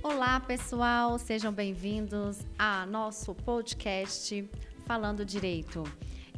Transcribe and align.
Olá, 0.00 0.38
pessoal, 0.38 1.18
sejam 1.18 1.52
bem-vindos 1.52 2.38
a 2.56 2.86
nosso 2.86 3.34
podcast 3.34 4.48
Falando 4.84 5.24
Direito. 5.24 5.82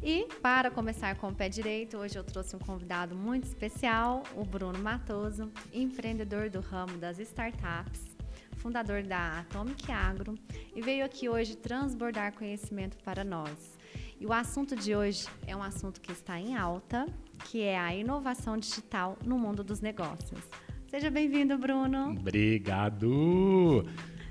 E 0.01 0.27
para 0.41 0.71
começar 0.71 1.15
com 1.17 1.27
o 1.27 1.35
pé 1.35 1.47
direito, 1.47 1.97
hoje 1.97 2.17
eu 2.17 2.23
trouxe 2.23 2.55
um 2.55 2.59
convidado 2.59 3.13
muito 3.13 3.43
especial, 3.43 4.23
o 4.35 4.43
Bruno 4.43 4.79
Matoso, 4.79 5.51
empreendedor 5.71 6.49
do 6.49 6.59
ramo 6.59 6.97
das 6.97 7.19
startups, 7.19 8.08
fundador 8.59 9.03
da 9.03 9.39
Atomic 9.39 9.91
Agro, 9.91 10.35
e 10.75 10.81
veio 10.81 11.05
aqui 11.05 11.29
hoje 11.29 11.55
transbordar 11.55 12.33
conhecimento 12.33 12.97
para 13.03 13.23
nós. 13.23 13.77
E 14.19 14.25
o 14.25 14.33
assunto 14.33 14.75
de 14.75 14.95
hoje 14.95 15.27
é 15.47 15.55
um 15.55 15.63
assunto 15.63 16.01
que 16.01 16.11
está 16.11 16.39
em 16.39 16.55
alta, 16.55 17.07
que 17.45 17.61
é 17.61 17.79
a 17.79 17.95
inovação 17.95 18.57
digital 18.57 19.17
no 19.25 19.39
mundo 19.39 19.63
dos 19.63 19.79
negócios. 19.79 20.41
Seja 20.87 21.09
bem-vindo, 21.09 21.57
Bruno. 21.57 22.11
Obrigado. 22.11 23.85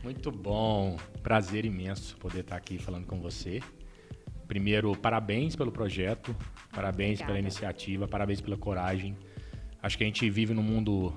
Muito 0.04 0.30
bom. 0.30 0.98
Prazer 1.22 1.64
imenso 1.64 2.16
poder 2.18 2.40
estar 2.40 2.56
aqui 2.56 2.78
falando 2.78 3.06
com 3.06 3.18
você. 3.20 3.62
Primeiro, 4.46 4.94
parabéns 4.96 5.56
pelo 5.56 5.72
projeto, 5.72 6.36
parabéns 6.72 7.20
Obrigada. 7.20 7.26
pela 7.26 7.38
iniciativa, 7.38 8.06
parabéns 8.06 8.40
pela 8.40 8.56
coragem. 8.56 9.16
Acho 9.82 9.96
que 9.96 10.04
a 10.04 10.06
gente 10.06 10.28
vive 10.28 10.52
num 10.52 10.62
mundo 10.62 11.14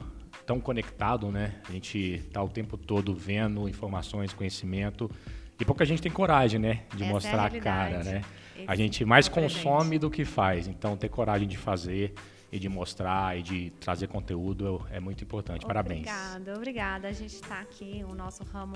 tão 0.52 0.60
conectado, 0.60 1.32
né? 1.32 1.54
A 1.70 1.72
gente 1.72 1.98
está 1.98 2.44
o 2.44 2.50
tempo 2.50 2.76
todo 2.78 3.16
vendo 3.16 3.70
informações, 3.70 4.34
conhecimento. 4.34 5.10
E 5.58 5.64
pouca 5.64 5.86
gente 5.86 6.02
tem 6.02 6.12
coragem, 6.12 6.60
né? 6.60 6.84
De 6.94 7.04
Essa 7.04 7.14
mostrar 7.14 7.54
é 7.54 7.56
a, 7.56 7.60
a, 7.60 7.64
cara, 7.64 8.04
né? 8.04 8.22
Esse 8.58 8.66
a 8.68 8.76
gente 8.76 9.06
mais 9.06 9.28
é 9.28 9.30
consome 9.30 9.98
do 9.98 10.10
que 10.10 10.26
faz. 10.26 10.68
Então, 10.68 10.98
ter 10.98 11.08
coragem 11.08 11.48
de 11.48 11.58
fazer 11.58 12.14
e 12.52 12.60
de 12.60 12.68
mostrar 12.68 13.40
e 13.40 13.42
de 13.42 13.70
trazer 13.80 14.08
conteúdo 14.08 14.86
é 14.92 15.00
muito 15.00 15.24
importante. 15.24 15.66
Parabéns. 15.66 16.00
Obrigada, 16.02 16.54
obrigada. 16.54 17.08
A 17.08 17.14
gente 17.14 17.36
está 17.36 17.62
aqui, 17.62 18.04
o 18.06 18.14
nosso 18.14 18.44
ramo 18.44 18.76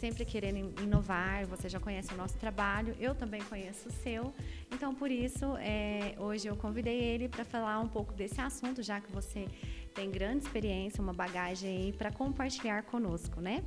sempre 0.00 0.24
querendo 0.24 0.74
inovar. 0.82 1.46
Você 1.46 1.68
já 1.68 1.78
conhece 1.78 2.12
o 2.12 2.16
nosso 2.16 2.36
trabalho, 2.36 2.96
eu 2.98 3.14
também 3.14 3.40
conheço 3.42 3.88
o 3.88 3.92
seu. 3.92 4.34
Então, 4.72 4.92
por 4.92 5.08
isso, 5.08 5.56
é, 5.58 6.16
hoje 6.18 6.48
eu 6.48 6.56
convidei 6.56 6.98
ele 6.98 7.28
para 7.28 7.44
falar 7.44 7.78
um 7.78 7.88
pouco 7.88 8.12
desse 8.12 8.40
assunto, 8.40 8.82
já 8.82 9.00
que 9.00 9.12
você 9.12 9.46
tem 9.94 10.10
grande 10.10 10.44
experiência, 10.44 11.02
uma 11.02 11.12
bagagem 11.12 11.76
aí 11.76 11.92
para 11.92 12.10
compartilhar 12.10 12.82
conosco, 12.84 13.40
né? 13.40 13.62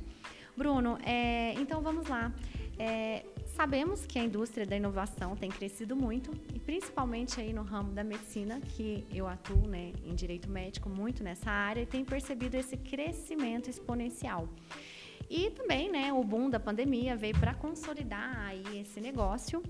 Bruno, 0.56 0.98
é, 1.04 1.52
então 1.54 1.80
vamos 1.82 2.08
lá. 2.08 2.32
É, 2.78 3.24
sabemos 3.54 4.04
que 4.06 4.18
a 4.18 4.24
indústria 4.24 4.66
da 4.66 4.76
inovação 4.76 5.34
tem 5.36 5.50
crescido 5.50 5.96
muito 5.96 6.30
e 6.54 6.58
principalmente 6.58 7.40
aí 7.40 7.52
no 7.52 7.62
ramo 7.62 7.92
da 7.92 8.04
medicina, 8.04 8.60
que 8.60 9.06
eu 9.12 9.26
atuo 9.26 9.66
né, 9.66 9.92
em 10.04 10.14
direito 10.14 10.48
médico 10.48 10.88
muito 10.88 11.22
nessa 11.22 11.50
área 11.50 11.82
e 11.82 11.86
tenho 11.86 12.04
percebido 12.04 12.54
esse 12.54 12.76
crescimento 12.76 13.70
exponencial. 13.70 14.48
E 15.28 15.50
também, 15.50 15.90
né, 15.90 16.12
o 16.12 16.22
boom 16.22 16.48
da 16.48 16.60
pandemia 16.60 17.16
veio 17.16 17.38
para 17.38 17.52
consolidar 17.54 18.38
aí 18.46 18.80
esse 18.80 19.00
negócio. 19.00 19.62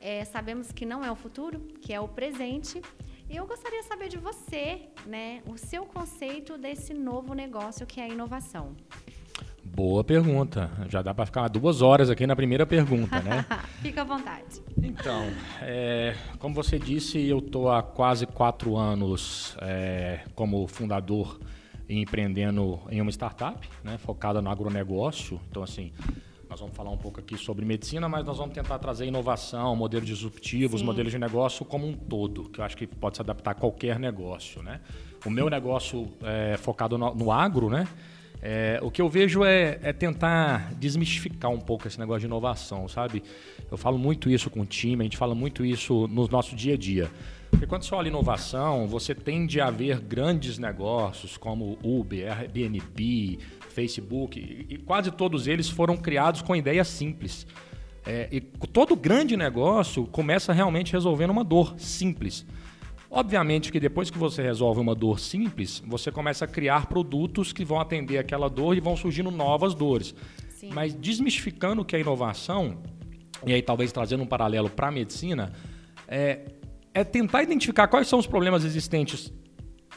É, 0.00 0.24
sabemos 0.24 0.72
que 0.72 0.84
não 0.86 1.04
é 1.04 1.10
o 1.10 1.16
futuro, 1.16 1.60
que 1.80 1.92
é 1.92 2.00
o 2.00 2.08
presente. 2.08 2.80
E 3.30 3.36
eu 3.36 3.46
gostaria 3.46 3.80
de 3.80 3.86
saber 3.86 4.08
de 4.08 4.18
você, 4.18 4.88
né, 5.06 5.40
o 5.46 5.56
seu 5.56 5.86
conceito 5.86 6.58
desse 6.58 6.92
novo 6.92 7.32
negócio 7.32 7.86
que 7.86 8.00
é 8.00 8.04
a 8.04 8.08
inovação. 8.08 8.74
Boa 9.62 10.02
pergunta. 10.02 10.68
Já 10.88 11.00
dá 11.00 11.14
para 11.14 11.26
ficar 11.26 11.46
duas 11.46 11.80
horas 11.80 12.10
aqui 12.10 12.26
na 12.26 12.34
primeira 12.34 12.66
pergunta, 12.66 13.20
né? 13.20 13.46
Fica 13.80 14.02
à 14.02 14.04
vontade. 14.04 14.60
Então, 14.82 15.30
é, 15.62 16.16
como 16.40 16.52
você 16.52 16.76
disse, 16.76 17.24
eu 17.24 17.38
estou 17.38 17.70
há 17.70 17.84
quase 17.84 18.26
quatro 18.26 18.76
anos 18.76 19.56
é, 19.60 20.24
como 20.34 20.66
fundador 20.66 21.38
e 21.88 22.00
empreendendo 22.00 22.80
em 22.90 23.00
uma 23.00 23.12
startup, 23.12 23.68
né, 23.84 23.96
focada 23.96 24.42
no 24.42 24.50
agronegócio. 24.50 25.40
Então, 25.48 25.62
assim, 25.62 25.92
nós 26.50 26.58
vamos 26.58 26.74
falar 26.76 26.90
um 26.90 26.96
pouco 26.96 27.20
aqui 27.20 27.38
sobre 27.38 27.64
medicina, 27.64 28.08
mas 28.08 28.24
nós 28.24 28.36
vamos 28.36 28.52
tentar 28.52 28.76
trazer 28.80 29.06
inovação, 29.06 29.76
modelos 29.76 30.04
disruptivos, 30.04 30.82
modelos 30.82 31.12
de 31.12 31.18
negócio 31.18 31.64
como 31.64 31.86
um 31.86 31.92
todo, 31.92 32.48
que 32.50 32.60
eu 32.60 32.64
acho 32.64 32.76
que 32.76 32.88
pode 32.88 33.16
se 33.16 33.22
adaptar 33.22 33.52
a 33.52 33.54
qualquer 33.54 34.00
negócio, 34.00 34.60
né? 34.60 34.80
O 35.24 35.30
meu 35.30 35.48
negócio 35.48 36.08
é 36.24 36.56
focado 36.56 36.98
no, 36.98 37.14
no 37.14 37.30
agro, 37.30 37.70
né? 37.70 37.86
É, 38.42 38.80
o 38.82 38.90
que 38.90 39.00
eu 39.00 39.08
vejo 39.08 39.44
é, 39.44 39.78
é, 39.80 39.92
tentar 39.92 40.74
desmistificar 40.74 41.52
um 41.52 41.60
pouco 41.60 41.86
esse 41.86 42.00
negócio 42.00 42.20
de 42.20 42.26
inovação, 42.26 42.88
sabe? 42.88 43.22
Eu 43.70 43.76
falo 43.76 43.96
muito 43.96 44.28
isso 44.28 44.50
com 44.50 44.62
o 44.62 44.66
time, 44.66 45.02
a 45.02 45.04
gente 45.04 45.16
fala 45.16 45.36
muito 45.36 45.64
isso 45.64 46.08
no 46.08 46.26
nosso 46.26 46.56
dia 46.56 46.74
a 46.74 46.76
dia. 46.76 47.08
Porque 47.48 47.66
quando 47.66 47.84
você 47.84 47.94
olha 47.94 48.08
inovação, 48.08 48.88
você 48.88 49.14
tende 49.14 49.60
a 49.60 49.70
ver 49.70 50.00
grandes 50.00 50.58
negócios 50.58 51.36
como 51.36 51.78
Uber, 51.82 52.32
Airbnb, 52.32 53.38
Facebook, 53.80 54.66
e, 54.68 54.76
quase 54.76 55.10
todos 55.10 55.46
eles 55.46 55.68
foram 55.68 55.96
criados 55.96 56.42
com 56.42 56.54
ideias 56.54 56.88
simples. 56.88 57.46
É, 58.04 58.28
e 58.30 58.40
todo 58.40 58.94
grande 58.94 59.36
negócio 59.36 60.06
começa 60.06 60.52
realmente 60.52 60.92
resolvendo 60.92 61.30
uma 61.30 61.44
dor 61.44 61.74
simples. 61.78 62.46
Obviamente 63.10 63.72
que 63.72 63.80
depois 63.80 64.10
que 64.10 64.18
você 64.18 64.42
resolve 64.42 64.80
uma 64.80 64.94
dor 64.94 65.18
simples, 65.18 65.82
você 65.86 66.12
começa 66.12 66.44
a 66.44 66.48
criar 66.48 66.86
produtos 66.86 67.52
que 67.52 67.64
vão 67.64 67.80
atender 67.80 68.18
aquela 68.18 68.48
dor 68.48 68.76
e 68.76 68.80
vão 68.80 68.96
surgindo 68.96 69.30
novas 69.30 69.74
dores. 69.74 70.14
Sim. 70.50 70.70
Mas 70.72 70.94
desmistificando 70.94 71.82
o 71.82 71.84
que 71.84 71.96
é 71.96 72.00
inovação, 72.00 72.78
e 73.46 73.52
aí 73.52 73.62
talvez 73.62 73.90
trazendo 73.92 74.22
um 74.22 74.26
paralelo 74.26 74.68
para 74.68 74.88
a 74.88 74.90
medicina, 74.90 75.52
é, 76.06 76.40
é 76.92 77.02
tentar 77.02 77.42
identificar 77.42 77.88
quais 77.88 78.06
são 78.06 78.18
os 78.18 78.26
problemas 78.26 78.64
existentes 78.64 79.32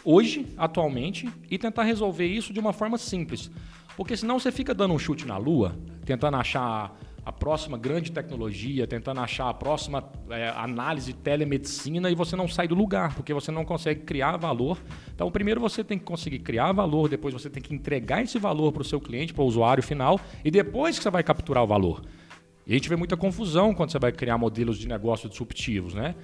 hoje, 0.04 0.46
atualmente, 0.58 1.30
e 1.50 1.58
tentar 1.58 1.84
resolver 1.84 2.26
isso 2.26 2.54
de 2.54 2.60
uma 2.60 2.74
forma 2.74 2.98
simples. 2.98 3.50
Porque 3.96 4.18
senão 4.18 4.40
você 4.40 4.52
fica 4.52 4.74
dando 4.74 4.94
um 4.94 5.00
chute 5.00 5.26
na 5.26 5.38
lua, 5.38 5.76
tentando 6.06 6.38
achar 6.38 6.96
a 7.26 7.32
próxima 7.32 7.78
grande 7.78 8.12
tecnologia, 8.12 8.86
tentando 8.86 9.22
achar 9.22 9.48
a 9.48 9.54
próxima 9.54 10.04
é, 10.30 10.50
análise 10.50 11.14
telemedicina 11.14 12.10
e 12.12 12.16
você 12.16 12.36
não 12.36 12.48
sai 12.48 12.68
do 12.68 12.76
lugar, 12.76 13.16
porque 13.16 13.34
você 13.34 13.50
não 13.50 13.64
consegue 13.64 14.02
criar 14.02 14.36
valor. 14.36 14.78
Então, 15.16 15.32
primeiro 15.32 15.62
você 15.62 15.84
tem 15.84 15.98
que 15.98 16.04
conseguir 16.04 16.40
criar 16.40 16.74
valor, 16.74 17.08
depois 17.08 17.34
você 17.34 17.50
tem 17.50 17.64
que 17.64 17.74
entregar 17.74 18.22
esse 18.22 18.38
valor 18.38 18.74
para 18.74 18.82
o 18.82 18.86
seu 18.86 19.00
cliente, 19.00 19.34
para 19.34 19.44
o 19.44 19.48
usuário 19.48 19.82
final, 19.82 20.20
e 20.44 20.52
depois 20.52 20.98
que 20.98 21.04
você 21.04 21.10
vai 21.10 21.24
capturar 21.24 21.64
o 21.64 21.68
valor. 21.68 22.04
E 22.68 22.72
a 22.72 22.76
gente 22.76 22.90
vê 22.90 22.96
muita 22.96 23.16
confusão 23.16 23.74
quando 23.74 23.92
você 23.92 24.00
vai 24.00 24.12
criar 24.12 24.38
modelos 24.38 24.78
de 24.78 24.88
negócio 24.88 25.30
disruptivos, 25.30 25.94
né? 25.94 26.16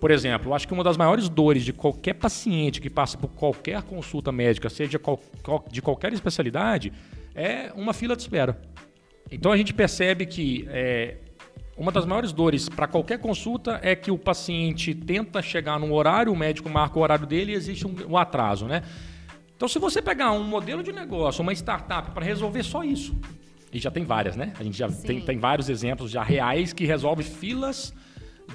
Por 0.00 0.10
exemplo, 0.10 0.54
acho 0.54 0.68
que 0.68 0.74
uma 0.74 0.84
das 0.84 0.96
maiores 0.96 1.28
dores 1.28 1.64
de 1.64 1.72
qualquer 1.72 2.14
paciente 2.14 2.80
que 2.80 2.90
passa 2.90 3.16
por 3.16 3.28
qualquer 3.28 3.82
consulta 3.82 4.30
médica, 4.30 4.68
seja 4.68 5.00
de 5.70 5.82
qualquer 5.82 6.12
especialidade, 6.12 6.92
é 7.34 7.72
uma 7.74 7.92
fila 7.92 8.14
de 8.14 8.22
espera. 8.22 8.60
Então 9.30 9.50
a 9.50 9.56
gente 9.56 9.72
percebe 9.72 10.26
que 10.26 10.66
é, 10.68 11.16
uma 11.76 11.90
das 11.90 12.06
maiores 12.06 12.32
dores 12.32 12.68
para 12.68 12.86
qualquer 12.86 13.18
consulta 13.18 13.80
é 13.82 13.94
que 13.94 14.10
o 14.10 14.18
paciente 14.18 14.94
tenta 14.94 15.42
chegar 15.42 15.78
num 15.78 15.92
horário, 15.92 16.32
o 16.32 16.36
médico 16.36 16.68
marca 16.68 16.98
o 16.98 17.02
horário 17.02 17.26
dele 17.26 17.52
e 17.52 17.54
existe 17.54 17.86
um, 17.86 17.94
um 18.08 18.16
atraso, 18.16 18.66
né? 18.66 18.82
Então, 19.56 19.66
se 19.66 19.78
você 19.78 20.02
pegar 20.02 20.32
um 20.32 20.44
modelo 20.44 20.82
de 20.82 20.92
negócio, 20.92 21.42
uma 21.42 21.52
startup 21.52 22.10
para 22.10 22.24
resolver 22.24 22.62
só 22.62 22.84
isso, 22.84 23.16
e 23.72 23.78
já 23.78 23.90
tem 23.90 24.04
várias, 24.04 24.36
né? 24.36 24.52
A 24.58 24.62
gente 24.62 24.76
já 24.76 24.88
tem, 24.88 25.20
tem, 25.20 25.38
vários 25.38 25.68
exemplos 25.68 26.10
já 26.10 26.22
reais 26.22 26.72
que 26.72 26.84
resolve 26.84 27.22
filas 27.22 27.94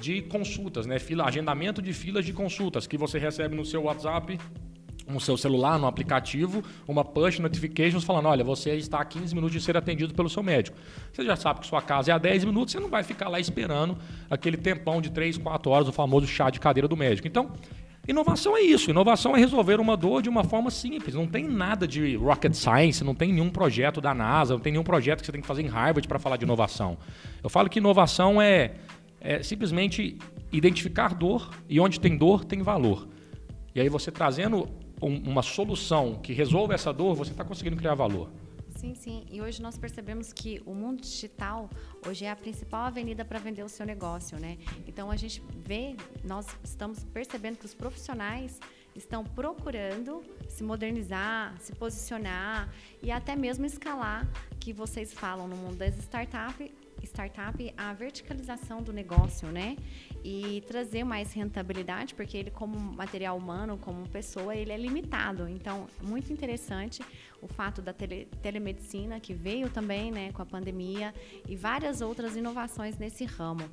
de 0.02 0.20
consultas, 0.22 0.84
né? 0.84 0.98
Fila, 0.98 1.24
agendamento 1.24 1.80
de 1.80 1.92
filas 1.92 2.24
de 2.24 2.32
consultas 2.32 2.86
que 2.86 2.98
você 2.98 3.18
recebe 3.18 3.54
no 3.54 3.64
seu 3.64 3.84
WhatsApp 3.84 4.38
no 5.06 5.20
seu 5.20 5.36
celular, 5.36 5.78
no 5.78 5.86
aplicativo, 5.86 6.62
uma 6.86 7.04
push 7.04 7.38
notifications 7.38 8.04
falando, 8.04 8.26
olha, 8.26 8.44
você 8.44 8.74
está 8.74 9.00
a 9.00 9.04
15 9.04 9.34
minutos 9.34 9.52
de 9.52 9.60
ser 9.60 9.76
atendido 9.76 10.14
pelo 10.14 10.28
seu 10.28 10.42
médico. 10.42 10.76
Você 11.12 11.24
já 11.24 11.36
sabe 11.36 11.60
que 11.60 11.66
sua 11.66 11.82
casa 11.82 12.12
é 12.12 12.14
a 12.14 12.18
10 12.18 12.44
minutos, 12.44 12.72
você 12.72 12.80
não 12.80 12.88
vai 12.88 13.02
ficar 13.02 13.28
lá 13.28 13.38
esperando 13.40 13.96
aquele 14.30 14.56
tempão 14.56 15.00
de 15.00 15.10
3, 15.10 15.38
4 15.38 15.70
horas, 15.70 15.88
o 15.88 15.92
famoso 15.92 16.26
chá 16.26 16.50
de 16.50 16.60
cadeira 16.60 16.88
do 16.88 16.96
médico. 16.96 17.26
Então, 17.26 17.50
inovação 18.06 18.56
é 18.56 18.60
isso. 18.60 18.90
Inovação 18.90 19.36
é 19.36 19.40
resolver 19.40 19.80
uma 19.80 19.96
dor 19.96 20.22
de 20.22 20.28
uma 20.28 20.44
forma 20.44 20.70
simples. 20.70 21.14
Não 21.14 21.26
tem 21.26 21.44
nada 21.44 21.86
de 21.86 22.16
rocket 22.16 22.54
science, 22.54 23.04
não 23.04 23.14
tem 23.14 23.32
nenhum 23.32 23.50
projeto 23.50 24.00
da 24.00 24.14
NASA, 24.14 24.54
não 24.54 24.60
tem 24.60 24.72
nenhum 24.72 24.84
projeto 24.84 25.20
que 25.20 25.26
você 25.26 25.32
tem 25.32 25.40
que 25.40 25.46
fazer 25.46 25.62
em 25.62 25.68
Harvard 25.68 26.06
para 26.06 26.18
falar 26.18 26.36
de 26.36 26.44
inovação. 26.44 26.96
Eu 27.42 27.50
falo 27.50 27.68
que 27.68 27.78
inovação 27.78 28.40
é, 28.40 28.72
é 29.22 29.42
simplesmente 29.42 30.18
identificar 30.50 31.14
dor 31.14 31.50
e 31.68 31.80
onde 31.80 32.00
tem 32.00 32.16
dor, 32.16 32.44
tem 32.44 32.60
valor. 32.60 33.08
E 33.74 33.80
aí 33.80 33.88
você 33.88 34.10
trazendo 34.10 34.68
um, 35.00 35.16
uma 35.30 35.42
solução 35.42 36.16
que 36.16 36.32
resolva 36.32 36.74
essa 36.74 36.92
dor, 36.92 37.14
você 37.14 37.30
está 37.30 37.44
conseguindo 37.44 37.76
criar 37.76 37.94
valor. 37.94 38.28
Sim, 38.76 38.94
sim. 38.96 39.24
E 39.30 39.40
hoje 39.40 39.62
nós 39.62 39.78
percebemos 39.78 40.32
que 40.32 40.60
o 40.66 40.74
mundo 40.74 41.00
digital 41.02 41.70
hoje 42.06 42.24
é 42.24 42.30
a 42.30 42.36
principal 42.36 42.86
avenida 42.86 43.24
para 43.24 43.38
vender 43.38 43.62
o 43.62 43.68
seu 43.68 43.86
negócio, 43.86 44.38
né? 44.40 44.58
Então 44.88 45.08
a 45.08 45.16
gente 45.16 45.40
vê, 45.64 45.94
nós 46.24 46.46
estamos 46.64 47.04
percebendo 47.04 47.58
que 47.58 47.64
os 47.64 47.74
profissionais 47.74 48.58
estão 48.96 49.22
procurando 49.22 50.22
se 50.48 50.64
modernizar, 50.64 51.54
se 51.60 51.72
posicionar 51.72 52.74
e 53.00 53.12
até 53.12 53.36
mesmo 53.36 53.64
escalar, 53.64 54.28
que 54.58 54.72
vocês 54.72 55.12
falam 55.12 55.46
no 55.46 55.56
mundo 55.56 55.76
das 55.76 55.96
startups 55.98 56.70
startup 57.04 57.74
a 57.76 57.92
verticalização 57.92 58.82
do 58.82 58.92
negócio, 58.92 59.48
né? 59.48 59.76
E 60.24 60.62
trazer 60.66 61.04
mais 61.04 61.32
rentabilidade, 61.32 62.14
porque 62.14 62.36
ele 62.36 62.50
como 62.50 62.78
material 62.78 63.36
humano, 63.36 63.78
como 63.78 64.08
pessoa, 64.08 64.54
ele 64.54 64.72
é 64.72 64.76
limitado. 64.76 65.48
Então, 65.48 65.86
muito 66.02 66.32
interessante 66.32 67.02
o 67.42 67.48
fato 67.48 67.82
da 67.82 67.92
tele, 67.92 68.28
telemedicina 68.40 69.20
que 69.20 69.34
veio 69.34 69.68
também, 69.68 70.10
né, 70.10 70.32
com 70.32 70.40
a 70.40 70.46
pandemia 70.46 71.12
e 71.46 71.54
várias 71.54 72.00
outras 72.00 72.36
inovações 72.36 72.96
nesse 72.96 73.24
ramo. 73.24 73.68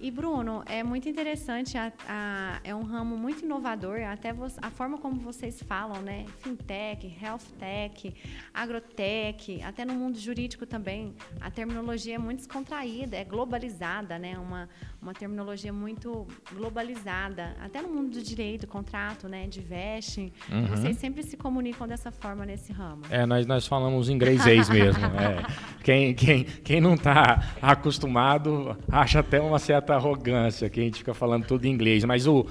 E 0.00 0.10
Bruno, 0.10 0.64
é 0.66 0.82
muito 0.82 1.08
interessante, 1.08 1.78
a, 1.78 1.92
a, 2.08 2.60
é 2.64 2.74
um 2.74 2.82
ramo 2.82 3.16
muito 3.16 3.44
inovador, 3.44 4.00
até 4.00 4.34
a 4.62 4.70
forma 4.70 4.98
como 4.98 5.20
vocês 5.20 5.62
falam, 5.62 6.02
né, 6.02 6.26
fintech, 6.38 7.06
health 7.22 7.46
tech, 7.58 8.14
agrotech, 8.52 9.62
até 9.62 9.84
no 9.84 9.94
mundo 9.94 10.18
jurídico 10.18 10.66
também, 10.66 11.14
a 11.40 11.50
terminologia 11.50 12.16
é 12.16 12.18
muito 12.18 12.38
descontraída 12.38 12.80
contraída, 12.80 13.16
é 13.16 13.24
globalizada, 13.24 14.18
né? 14.18 14.38
Uma, 14.38 14.68
uma 15.00 15.12
terminologia 15.12 15.72
muito 15.72 16.26
globalizada. 16.52 17.54
Até 17.60 17.82
no 17.82 17.88
mundo 17.88 18.10
do 18.10 18.22
direito, 18.22 18.66
contrato, 18.66 19.28
né? 19.28 19.46
De 19.46 19.60
veste. 19.60 20.32
Uhum. 20.50 20.66
Vocês 20.66 20.96
sempre 20.96 21.22
se 21.22 21.36
comunicam 21.36 21.86
dessa 21.86 22.10
forma 22.10 22.46
nesse 22.46 22.72
ramo. 22.72 23.02
É, 23.10 23.26
nós, 23.26 23.46
nós 23.46 23.66
falamos 23.66 24.08
inglês 24.08 24.44
mesmo. 24.70 25.04
é. 25.04 25.42
quem, 25.82 26.14
quem, 26.14 26.44
quem 26.44 26.80
não 26.80 26.94
está 26.94 27.54
acostumado 27.60 28.76
acha 28.90 29.18
até 29.18 29.40
uma 29.40 29.58
certa 29.58 29.94
arrogância 29.94 30.70
que 30.70 30.80
a 30.80 30.84
gente 30.84 30.98
fica 30.98 31.12
falando 31.12 31.44
tudo 31.44 31.64
em 31.66 31.70
inglês. 31.70 32.04
Mas 32.04 32.26
o, 32.26 32.40
uh, 32.40 32.46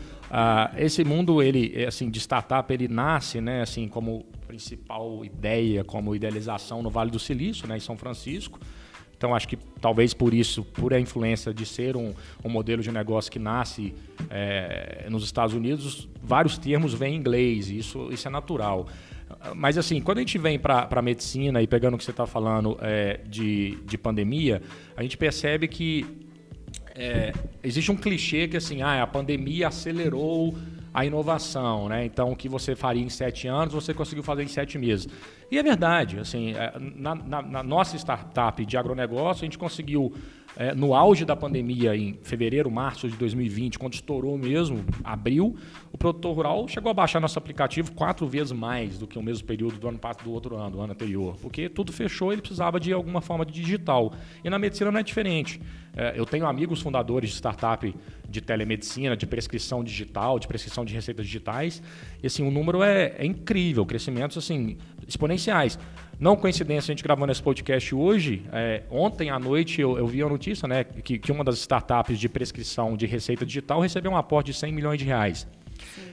esse 0.77 1.03
mundo, 1.03 1.41
ele, 1.41 1.85
assim, 1.85 2.09
de 2.09 2.19
startup, 2.19 2.71
ele 2.73 2.87
nasce, 2.87 3.39
né? 3.39 3.61
Assim, 3.61 3.87
como 3.87 4.25
principal 4.47 5.23
ideia, 5.23 5.83
como 5.83 6.15
idealização 6.15 6.81
no 6.81 6.89
Vale 6.89 7.09
do 7.09 7.19
Silício, 7.19 7.67
né? 7.67 7.77
Em 7.77 7.79
São 7.79 7.97
Francisco. 7.97 8.59
Então, 9.19 9.35
acho 9.35 9.49
que 9.49 9.57
talvez 9.81 10.13
por 10.13 10.33
isso, 10.33 10.63
por 10.63 10.93
a 10.93 10.99
influência 10.99 11.53
de 11.53 11.65
ser 11.65 11.97
um, 11.97 12.13
um 12.41 12.49
modelo 12.49 12.81
de 12.81 12.89
negócio 12.89 13.29
que 13.29 13.37
nasce 13.37 13.93
é, 14.29 15.07
nos 15.09 15.25
Estados 15.25 15.53
Unidos, 15.53 16.07
vários 16.23 16.57
termos 16.57 16.93
vêm 16.93 17.15
em 17.15 17.17
inglês, 17.17 17.69
isso, 17.69 18.07
isso 18.13 18.29
é 18.29 18.31
natural. 18.31 18.87
Mas, 19.55 19.77
assim, 19.77 20.01
quando 20.01 20.17
a 20.17 20.21
gente 20.21 20.37
vem 20.37 20.57
para 20.59 20.87
a 20.89 21.01
medicina, 21.01 21.61
e 21.61 21.67
pegando 21.67 21.95
o 21.95 21.97
que 21.97 22.03
você 22.03 22.11
está 22.11 22.25
falando 22.25 22.77
é, 22.81 23.19
de, 23.25 23.77
de 23.85 23.97
pandemia, 23.97 24.61
a 24.95 25.03
gente 25.03 25.17
percebe 25.17 25.67
que 25.67 26.05
é, 26.95 27.31
existe 27.63 27.91
um 27.91 27.95
clichê 27.95 28.47
que, 28.47 28.57
assim, 28.57 28.81
ah, 28.81 29.01
a 29.01 29.07
pandemia 29.07 29.67
acelerou 29.67 30.55
a 30.93 31.05
inovação, 31.05 31.87
né? 31.87 32.05
Então, 32.05 32.31
o 32.31 32.35
que 32.35 32.49
você 32.49 32.75
faria 32.75 33.03
em 33.03 33.09
sete 33.09 33.47
anos, 33.47 33.73
você 33.73 33.93
conseguiu 33.93 34.23
fazer 34.23 34.43
em 34.43 34.47
sete 34.47 34.77
meses. 34.77 35.07
E 35.51 35.57
é 35.57 35.63
verdade, 35.63 36.19
assim, 36.19 36.53
é, 36.53 36.73
na, 36.77 37.15
na, 37.15 37.41
na 37.41 37.63
nossa 37.63 37.95
startup 37.97 38.65
de 38.65 38.77
agronegócio, 38.77 39.43
a 39.43 39.45
gente 39.45 39.57
conseguiu 39.57 40.13
é, 40.59 40.75
no 40.75 40.93
auge 40.93 41.23
da 41.23 41.37
pandemia, 41.37 41.95
em 41.95 42.19
fevereiro, 42.21 42.69
março 42.69 43.07
de 43.07 43.15
2020, 43.15 43.79
quando 43.79 43.93
estourou 43.93 44.37
mesmo, 44.37 44.83
abril, 45.05 45.55
o 45.89 45.97
produtor 45.97 46.35
rural 46.35 46.67
chegou 46.67 46.91
a 46.91 46.93
baixar 46.93 47.21
nosso 47.21 47.39
aplicativo 47.39 47.93
quatro 47.93 48.27
vezes 48.27 48.51
mais 48.51 48.97
do 48.97 49.07
que 49.07 49.17
o 49.17 49.23
mesmo 49.23 49.47
período 49.47 49.79
do 49.79 49.87
ano 49.87 49.97
do 50.21 50.31
outro 50.33 50.57
ano, 50.57 50.71
do 50.71 50.81
ano 50.81 50.91
anterior, 50.91 51.37
porque 51.41 51.69
tudo 51.69 51.93
fechou, 51.93 52.33
ele 52.33 52.41
precisava 52.41 52.77
de 52.77 52.91
alguma 52.91 53.21
forma 53.21 53.45
de 53.45 53.53
digital. 53.53 54.11
E 54.43 54.49
na 54.49 54.59
medicina 54.59 54.91
não 54.91 54.99
é 54.99 55.03
diferente. 55.03 55.61
É, 55.95 56.13
eu 56.19 56.25
tenho 56.25 56.45
amigos 56.45 56.81
fundadores 56.81 57.29
de 57.29 57.37
startup 57.37 57.95
de 58.27 58.41
telemedicina, 58.41 59.15
de 59.15 59.25
prescrição 59.25 59.81
digital, 59.81 60.39
de 60.39 60.47
prescrição 60.47 60.83
de 60.83 60.93
receitas 60.93 61.25
digitais, 61.25 61.81
e 62.21 62.27
assim, 62.27 62.45
o 62.45 62.51
número 62.51 62.83
é, 62.83 63.15
é 63.17 63.25
incrível, 63.25 63.85
crescimentos 63.85 64.37
assim 64.37 64.77
exponenciais. 65.07 65.79
Não 66.19 66.35
coincidência, 66.35 66.91
a 66.91 66.93
gente 66.93 67.01
gravando 67.01 67.31
esse 67.31 67.41
podcast 67.41 67.95
hoje, 67.95 68.43
é, 68.51 68.83
ontem 68.91 69.29
à 69.29 69.39
noite 69.39 69.79
eu, 69.79 69.97
eu, 69.97 70.05
vi 70.05 70.21
a 70.21 70.27
notícia 70.27 70.67
né, 70.67 70.83
que, 70.83 71.17
que 71.17 71.31
uma 71.31 71.45
das 71.45 71.59
startups 71.59 72.19
de 72.19 72.27
prescrição 72.27 72.97
de 72.97 73.05
receita 73.05 73.45
digital 73.45 73.79
recebeu 73.79 74.11
um 74.11 74.17
aporte 74.17 74.47
de 74.47 74.53
100 74.53 74.73
milhões 74.73 74.99
de 74.99 75.05
reais. 75.05 75.47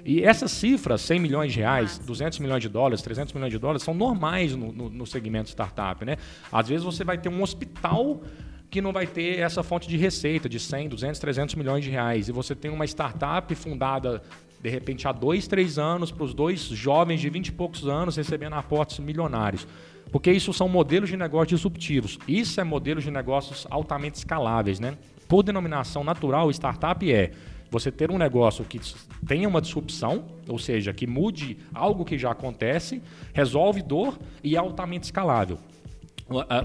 E 0.05 0.23
essas 0.23 0.53
cifras, 0.53 1.01
100 1.01 1.19
milhões 1.19 1.53
de 1.53 1.59
reais, 1.59 1.99
200 1.99 2.39
milhões 2.39 2.63
de 2.63 2.69
dólares, 2.69 3.03
300 3.03 3.35
milhões 3.35 3.51
de 3.51 3.59
dólares, 3.59 3.83
são 3.83 3.95
normais 3.95 4.55
no, 4.55 4.71
no, 4.71 4.89
no 4.89 5.07
segmento 5.09 5.49
startup. 5.49 6.05
Né? 6.05 6.19
Às 6.53 6.69
vezes 6.69 6.85
você 6.85 7.03
vai 7.03 7.19
ter 7.19 7.29
um 7.29 7.43
hospital 7.43 8.23
que 8.71 8.81
não 8.81 8.93
vai 8.93 9.09
ter 9.09 9.41
essa 9.41 9.65
fonte 9.65 9.89
de 9.89 9.97
receita 9.97 10.49
de 10.49 10.61
100, 10.61 10.89
200, 10.89 11.19
300 11.19 11.55
milhões 11.57 11.85
de 11.85 11.91
reais. 11.91 12.29
E 12.29 12.33
você 12.33 12.55
tem 12.55 12.71
uma 12.71 12.85
startup 12.85 13.53
fundada 13.57 14.23
de 14.61 14.71
repente 14.71 15.07
há 15.07 15.13
dois, 15.13 15.47
três 15.47 15.79
anos 15.79 16.11
para 16.11 16.25
os 16.25 16.33
dois 16.33 16.61
jovens 16.61 17.21
de 17.21 17.29
20 17.29 17.49
e 17.49 17.53
poucos 17.53 17.87
anos 17.87 18.17
recebendo 18.17 18.55
aportes 18.55 18.99
milionários. 18.99 19.67
Porque 20.11 20.31
isso 20.31 20.53
são 20.53 20.69
modelos 20.69 21.09
de 21.09 21.17
negócio 21.17 21.49
disruptivos. 21.49 22.19
Isso 22.27 22.61
é 22.61 22.65
modelos 22.65 23.05
de 23.05 23.11
negócios 23.11 23.67
altamente 23.71 24.19
escaláveis, 24.19 24.81
né? 24.81 24.97
Por 25.29 25.43
denominação 25.43 26.05
natural, 26.05 26.51
startup 26.51 27.13
é 27.13 27.33
você 27.71 27.91
ter 27.91 28.11
um 28.11 28.19
negócio 28.19 28.65
que 28.65 28.81
tenha 29.27 29.49
uma 29.49 29.61
disrupção, 29.61 30.25
ou 30.49 30.59
seja, 30.59 30.93
que 30.93 31.07
mude 31.07 31.59
algo 31.75 32.05
que 32.05 32.17
já 32.17 32.31
acontece, 32.31 33.03
resolve 33.33 33.83
dor 33.83 34.19
e 34.43 34.55
é 34.55 34.59
altamente 34.59 35.05
escalável. 35.05 35.59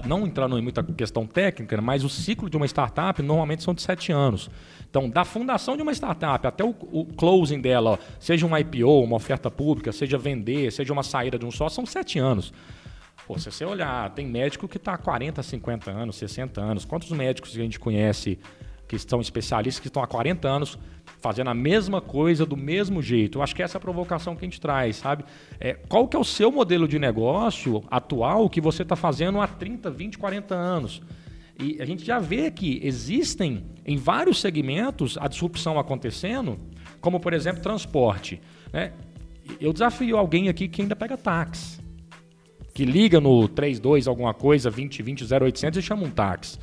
Não 0.06 0.26
entrando 0.26 0.58
em 0.58 0.62
muita 0.62 0.82
questão 0.82 1.24
técnica, 1.24 1.80
mas 1.80 2.02
o 2.02 2.08
ciclo 2.08 2.50
de 2.50 2.56
uma 2.56 2.66
startup 2.66 3.22
normalmente 3.22 3.62
são 3.62 3.72
de 3.72 3.82
sete 3.82 4.10
anos. 4.10 4.50
Então, 4.90 5.08
da 5.08 5.24
fundação 5.24 5.76
de 5.76 5.82
uma 5.82 5.92
startup 5.92 6.46
até 6.46 6.64
o, 6.64 6.74
closing 7.16 7.60
dela, 7.60 7.98
seja 8.18 8.44
um 8.44 8.56
IPO, 8.56 9.04
uma 9.04 9.16
oferta 9.16 9.50
pública, 9.50 9.92
seja 9.92 10.18
vender, 10.18 10.70
seja 10.72 10.92
uma 10.92 11.02
saída 11.02 11.38
de 11.38 11.46
um 11.46 11.50
sócio, 11.50 11.76
são 11.76 11.86
sete 11.86 12.18
anos. 12.18 12.52
Pô, 13.26 13.38
se 13.38 13.50
você 13.50 13.64
olhar, 13.64 14.10
tem 14.10 14.26
médico 14.26 14.66
que 14.66 14.76
está 14.76 14.94
há 14.94 14.98
40, 14.98 15.42
50 15.42 15.90
anos, 15.90 16.16
60 16.16 16.60
anos. 16.60 16.84
Quantos 16.84 17.10
médicos 17.10 17.52
a 17.52 17.54
gente 17.54 17.78
conhece 17.78 18.38
que 18.88 18.96
estão 18.96 19.20
especialistas, 19.20 19.80
que 19.80 19.86
estão 19.86 20.02
há 20.02 20.06
40 20.06 20.48
anos 20.48 20.78
fazendo 21.20 21.48
a 21.48 21.54
mesma 21.54 22.00
coisa 22.00 22.44
do 22.44 22.56
mesmo 22.56 23.00
jeito? 23.00 23.38
Eu 23.38 23.42
acho 23.42 23.54
que 23.54 23.62
essa 23.62 23.76
é 23.76 23.78
a 23.78 23.80
provocação 23.80 24.34
que 24.34 24.44
a 24.44 24.48
gente 24.48 24.60
traz, 24.60 24.96
sabe? 24.96 25.24
É, 25.60 25.74
qual 25.74 26.08
que 26.08 26.16
é 26.16 26.18
o 26.18 26.24
seu 26.24 26.50
modelo 26.50 26.88
de 26.88 26.98
negócio 26.98 27.84
atual 27.88 28.50
que 28.50 28.60
você 28.60 28.82
está 28.82 28.96
fazendo 28.96 29.40
há 29.40 29.46
30, 29.46 29.88
20, 29.88 30.18
40 30.18 30.54
anos? 30.54 31.00
E 31.60 31.80
a 31.80 31.84
gente 31.84 32.04
já 32.04 32.18
vê 32.18 32.50
que 32.50 32.80
existem 32.82 33.64
em 33.86 33.96
vários 33.96 34.40
segmentos 34.40 35.16
a 35.16 35.28
disrupção 35.28 35.78
acontecendo, 35.78 36.58
como 37.00 37.20
por 37.20 37.32
exemplo 37.32 37.62
transporte. 37.62 38.40
Né? 38.72 38.92
Eu 39.60 39.72
desafio 39.72 40.16
alguém 40.16 40.48
aqui 40.48 40.66
que 40.66 40.82
ainda 40.82 40.96
pega 40.96 41.16
táxi 41.16 41.81
que 42.72 42.84
liga 42.84 43.20
no 43.20 43.48
32 43.48 44.06
alguma 44.06 44.32
coisa, 44.32 44.70
20, 44.70 45.02
20, 45.02 45.24
0800 45.24 45.78
e 45.78 45.82
chama 45.82 46.04
um 46.04 46.10
táxi. 46.10 46.58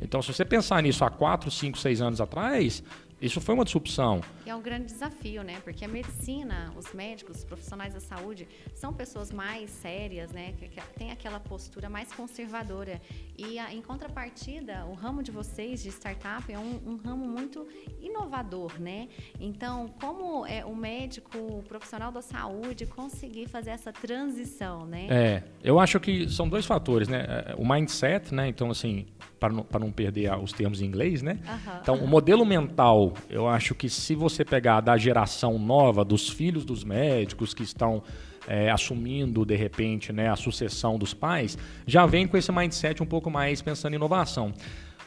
Então, 0.00 0.20
se 0.20 0.32
você 0.32 0.44
pensar 0.44 0.82
nisso 0.82 1.04
há 1.04 1.10
4, 1.10 1.50
5, 1.50 1.78
6 1.78 2.00
anos 2.00 2.20
atrás, 2.20 2.82
isso 3.24 3.40
foi 3.40 3.54
uma 3.54 3.64
disrupção. 3.64 4.20
E 4.44 4.50
é 4.50 4.54
um 4.54 4.60
grande 4.60 4.84
desafio, 4.84 5.42
né? 5.42 5.58
Porque 5.64 5.82
a 5.82 5.88
medicina, 5.88 6.70
os 6.76 6.92
médicos, 6.92 7.38
os 7.38 7.44
profissionais 7.44 7.94
da 7.94 8.00
saúde, 8.00 8.46
são 8.74 8.92
pessoas 8.92 9.32
mais 9.32 9.70
sérias, 9.70 10.30
né? 10.30 10.52
Que, 10.58 10.68
que 10.68 10.80
tem 10.98 11.10
aquela 11.10 11.40
postura 11.40 11.88
mais 11.88 12.12
conservadora. 12.12 13.00
E 13.38 13.58
a, 13.58 13.72
em 13.72 13.80
contrapartida, 13.80 14.84
o 14.84 14.92
ramo 14.92 15.22
de 15.22 15.30
vocês 15.30 15.82
de 15.82 15.88
startup 15.88 16.52
é 16.52 16.58
um, 16.58 16.80
um 16.86 16.96
ramo 16.96 17.26
muito 17.26 17.66
inovador, 17.98 18.78
né? 18.78 19.08
Então, 19.40 19.88
como 19.98 20.44
é 20.44 20.62
o 20.62 20.76
médico, 20.76 21.38
o 21.38 21.62
profissional 21.62 22.12
da 22.12 22.20
saúde 22.20 22.84
conseguir 22.84 23.48
fazer 23.48 23.70
essa 23.70 23.90
transição, 23.90 24.84
né? 24.84 25.06
É, 25.08 25.42
eu 25.62 25.80
acho 25.80 25.98
que 25.98 26.28
são 26.28 26.46
dois 26.46 26.66
fatores, 26.66 27.08
né? 27.08 27.24
É, 27.46 27.54
o 27.56 27.66
mindset, 27.66 28.34
né? 28.34 28.48
Então, 28.48 28.70
assim, 28.70 29.06
para 29.44 29.52
não, 29.52 29.66
não 29.86 29.92
perder 29.92 30.32
os 30.38 30.52
termos 30.52 30.80
em 30.80 30.86
inglês, 30.86 31.20
né? 31.20 31.38
Uhum. 31.46 31.72
Então, 31.82 31.94
o 31.96 32.08
modelo 32.08 32.44
mental, 32.46 33.12
eu 33.28 33.46
acho 33.46 33.74
que 33.74 33.90
se 33.90 34.14
você 34.14 34.44
pegar 34.44 34.80
da 34.80 34.96
geração 34.96 35.58
nova, 35.58 36.04
dos 36.04 36.30
filhos 36.30 36.64
dos 36.64 36.82
médicos 36.82 37.52
que 37.52 37.62
estão 37.62 38.02
é, 38.48 38.70
assumindo, 38.70 39.44
de 39.44 39.54
repente, 39.54 40.12
né, 40.12 40.30
a 40.30 40.36
sucessão 40.36 40.98
dos 40.98 41.12
pais, 41.12 41.58
já 41.86 42.06
vem 42.06 42.26
com 42.26 42.36
esse 42.36 42.50
mindset 42.50 43.02
um 43.02 43.06
pouco 43.06 43.30
mais 43.30 43.60
pensando 43.60 43.92
em 43.92 43.96
inovação. 43.96 44.54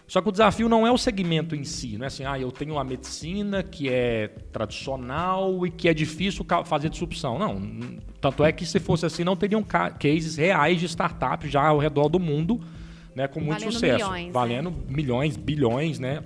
Só 0.08 0.22
que 0.22 0.30
o 0.30 0.32
desafio 0.32 0.70
não 0.70 0.88
é 0.88 0.92
o 0.92 0.98
segmento 0.98 1.54
em 1.54 1.66
si, 1.66 1.98
não 1.98 2.06
é 2.06 2.08
assim, 2.08 2.24
ah, 2.24 2.40
eu 2.40 2.50
tenho 2.50 2.78
a 2.80 2.84
medicina 2.84 3.62
que 3.62 3.90
é 3.90 4.30
tradicional 4.54 5.66
e 5.66 5.72
que 5.72 5.90
é 5.90 5.94
difícil 5.94 6.46
fazer 6.64 6.90
disrupção. 6.90 7.38
Não, 7.38 7.60
tanto 8.22 8.44
é 8.44 8.52
que 8.52 8.66
se 8.66 8.80
fosse 8.80 9.06
assim, 9.06 9.24
não 9.24 9.36
teriam 9.36 9.62
cases 9.64 10.38
reais 10.38 10.80
de 10.80 10.86
startups 10.86 11.52
já 11.52 11.68
ao 11.68 11.80
redor 11.80 12.08
do 12.08 12.20
mundo 12.20 12.62
né, 13.18 13.28
com 13.28 13.40
muito 13.40 13.60
valendo 13.60 13.74
sucesso. 13.74 14.06
Milhões, 14.06 14.26
né? 14.28 14.32
valendo 14.32 14.70
né? 14.70 14.78
milhões, 14.88 15.36
bilhões, 15.36 15.98
né? 15.98 16.24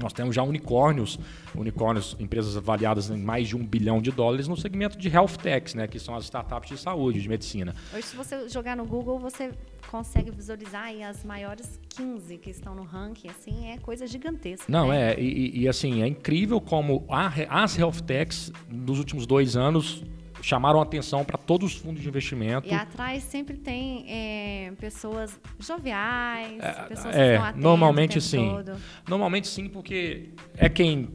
Nós 0.00 0.12
temos 0.12 0.34
já 0.34 0.44
unicórnios, 0.44 1.18
unicórnios, 1.54 2.16
empresas 2.20 2.56
avaliadas 2.56 3.10
em 3.10 3.18
mais 3.18 3.48
de 3.48 3.56
um 3.56 3.66
bilhão 3.66 4.00
de 4.00 4.12
dólares 4.12 4.46
no 4.46 4.56
segmento 4.56 4.96
de 4.96 5.08
health 5.08 5.36
techs, 5.42 5.74
né, 5.74 5.88
que 5.88 5.98
são 5.98 6.14
as 6.14 6.24
startups 6.24 6.70
de 6.70 6.78
saúde, 6.78 7.20
de 7.20 7.28
medicina. 7.28 7.74
Hoje, 7.92 8.06
se 8.06 8.16
você 8.16 8.48
jogar 8.48 8.76
no 8.76 8.86
Google, 8.86 9.18
você 9.18 9.50
consegue 9.90 10.30
visualizar 10.30 10.84
aí 10.84 11.02
as 11.02 11.24
maiores 11.24 11.78
15 11.90 12.38
que 12.38 12.48
estão 12.48 12.74
no 12.74 12.84
ranking, 12.84 13.28
assim, 13.28 13.68
é 13.68 13.78
coisa 13.78 14.06
gigantesca. 14.06 14.64
Não, 14.68 14.88
né? 14.88 15.14
é, 15.14 15.20
e, 15.20 15.62
e, 15.62 15.68
assim, 15.68 16.00
é 16.02 16.06
incrível 16.06 16.60
como 16.60 17.04
a, 17.08 17.26
as 17.62 17.76
health 17.76 18.00
techs, 18.06 18.52
nos 18.70 18.98
últimos 19.00 19.26
dois 19.26 19.56
anos, 19.56 20.02
chamaram 20.42 20.80
atenção 20.80 21.24
para 21.24 21.36
todos 21.38 21.74
os 21.74 21.78
fundos 21.80 22.02
de 22.02 22.08
investimento. 22.08 22.68
E 22.68 22.72
atrás 22.72 23.22
sempre 23.22 23.56
tem 23.56 24.04
é, 24.08 24.72
pessoas 24.78 25.38
joviais, 25.58 26.58
É, 26.60 26.72
pessoas 26.84 27.14
é, 27.14 27.18
que 27.18 27.32
estão 27.32 27.44
atentas 27.44 27.62
normalmente 27.62 28.20
sim. 28.20 28.48
todo. 28.48 28.72
Normalmente 29.08 29.48
sim, 29.48 29.68
porque 29.68 30.30
é 30.56 30.68
quem 30.68 31.08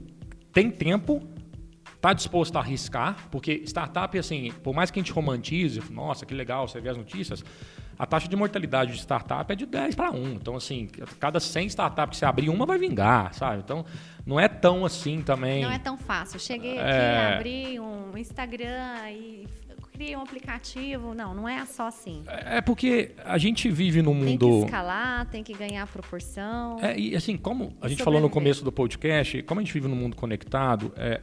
tem 0.51 0.72
tempo, 0.72 1.22
está 1.96 2.13
disposto 2.13 2.55
a 2.55 2.60
arriscar, 2.60 3.27
porque 3.32 3.63
startup, 3.65 4.17
assim, 4.17 4.51
por 4.63 4.74
mais 4.74 4.91
que 4.91 5.00
a 5.00 5.01
gente 5.01 5.12
romantize, 5.12 5.82
nossa, 5.91 6.25
que 6.25 6.34
legal, 6.34 6.67
você 6.67 6.79
vê 6.79 6.89
as 6.89 6.98
notícias, 6.98 7.44
a 7.97 8.05
taxa 8.05 8.27
de 8.27 8.35
mortalidade 8.35 8.91
de 8.93 8.99
startup 8.99 9.51
é 9.51 9.55
de 9.55 9.65
10 9.65 9.95
para 9.95 10.11
1. 10.11 10.33
Então, 10.33 10.55
assim, 10.55 10.87
cada 11.19 11.39
100 11.39 11.67
startups 11.67 12.15
que 12.15 12.19
você 12.19 12.25
abrir, 12.25 12.49
uma 12.49 12.65
vai 12.65 12.77
vingar, 12.77 13.33
sabe? 13.33 13.59
Então, 13.63 13.85
não 14.25 14.39
é 14.39 14.47
tão 14.47 14.85
assim 14.85 15.21
também. 15.21 15.63
Não 15.63 15.71
é 15.71 15.79
tão 15.79 15.97
fácil. 15.97 16.39
Cheguei 16.39 16.77
aqui, 16.79 16.89
É. 16.89 17.33
abri 17.35 17.79
um 17.79 18.17
Instagram 18.17 19.09
e 19.11 19.47
criei 19.93 20.15
um 20.15 20.21
aplicativo. 20.21 21.13
Não, 21.13 21.33
não 21.33 21.47
é 21.47 21.65
só 21.65 21.87
assim. 21.87 22.23
É 22.27 22.59
porque 22.59 23.11
a 23.23 23.37
gente 23.37 23.69
vive 23.69 24.01
num 24.01 24.19
Tem 24.25 24.37
que 24.37 24.45
mundo. 24.45 24.65
escalar, 24.65 25.25
tem 25.27 25.41
que 25.43 25.53
ganhar 25.53 25.87
proporção. 25.87 26.77
É, 26.81 26.99
e 26.99 27.15
assim, 27.15 27.37
como 27.37 27.71
a 27.81 27.87
gente 27.87 28.03
falou 28.03 28.19
no 28.19 28.29
começo 28.29 28.63
do 28.63 28.71
podcast, 28.73 29.41
como 29.43 29.61
a 29.61 29.63
gente 29.63 29.73
vive 29.73 29.87
num 29.87 29.95
mundo 29.95 30.15
conectado, 30.17 30.91
é, 30.97 31.21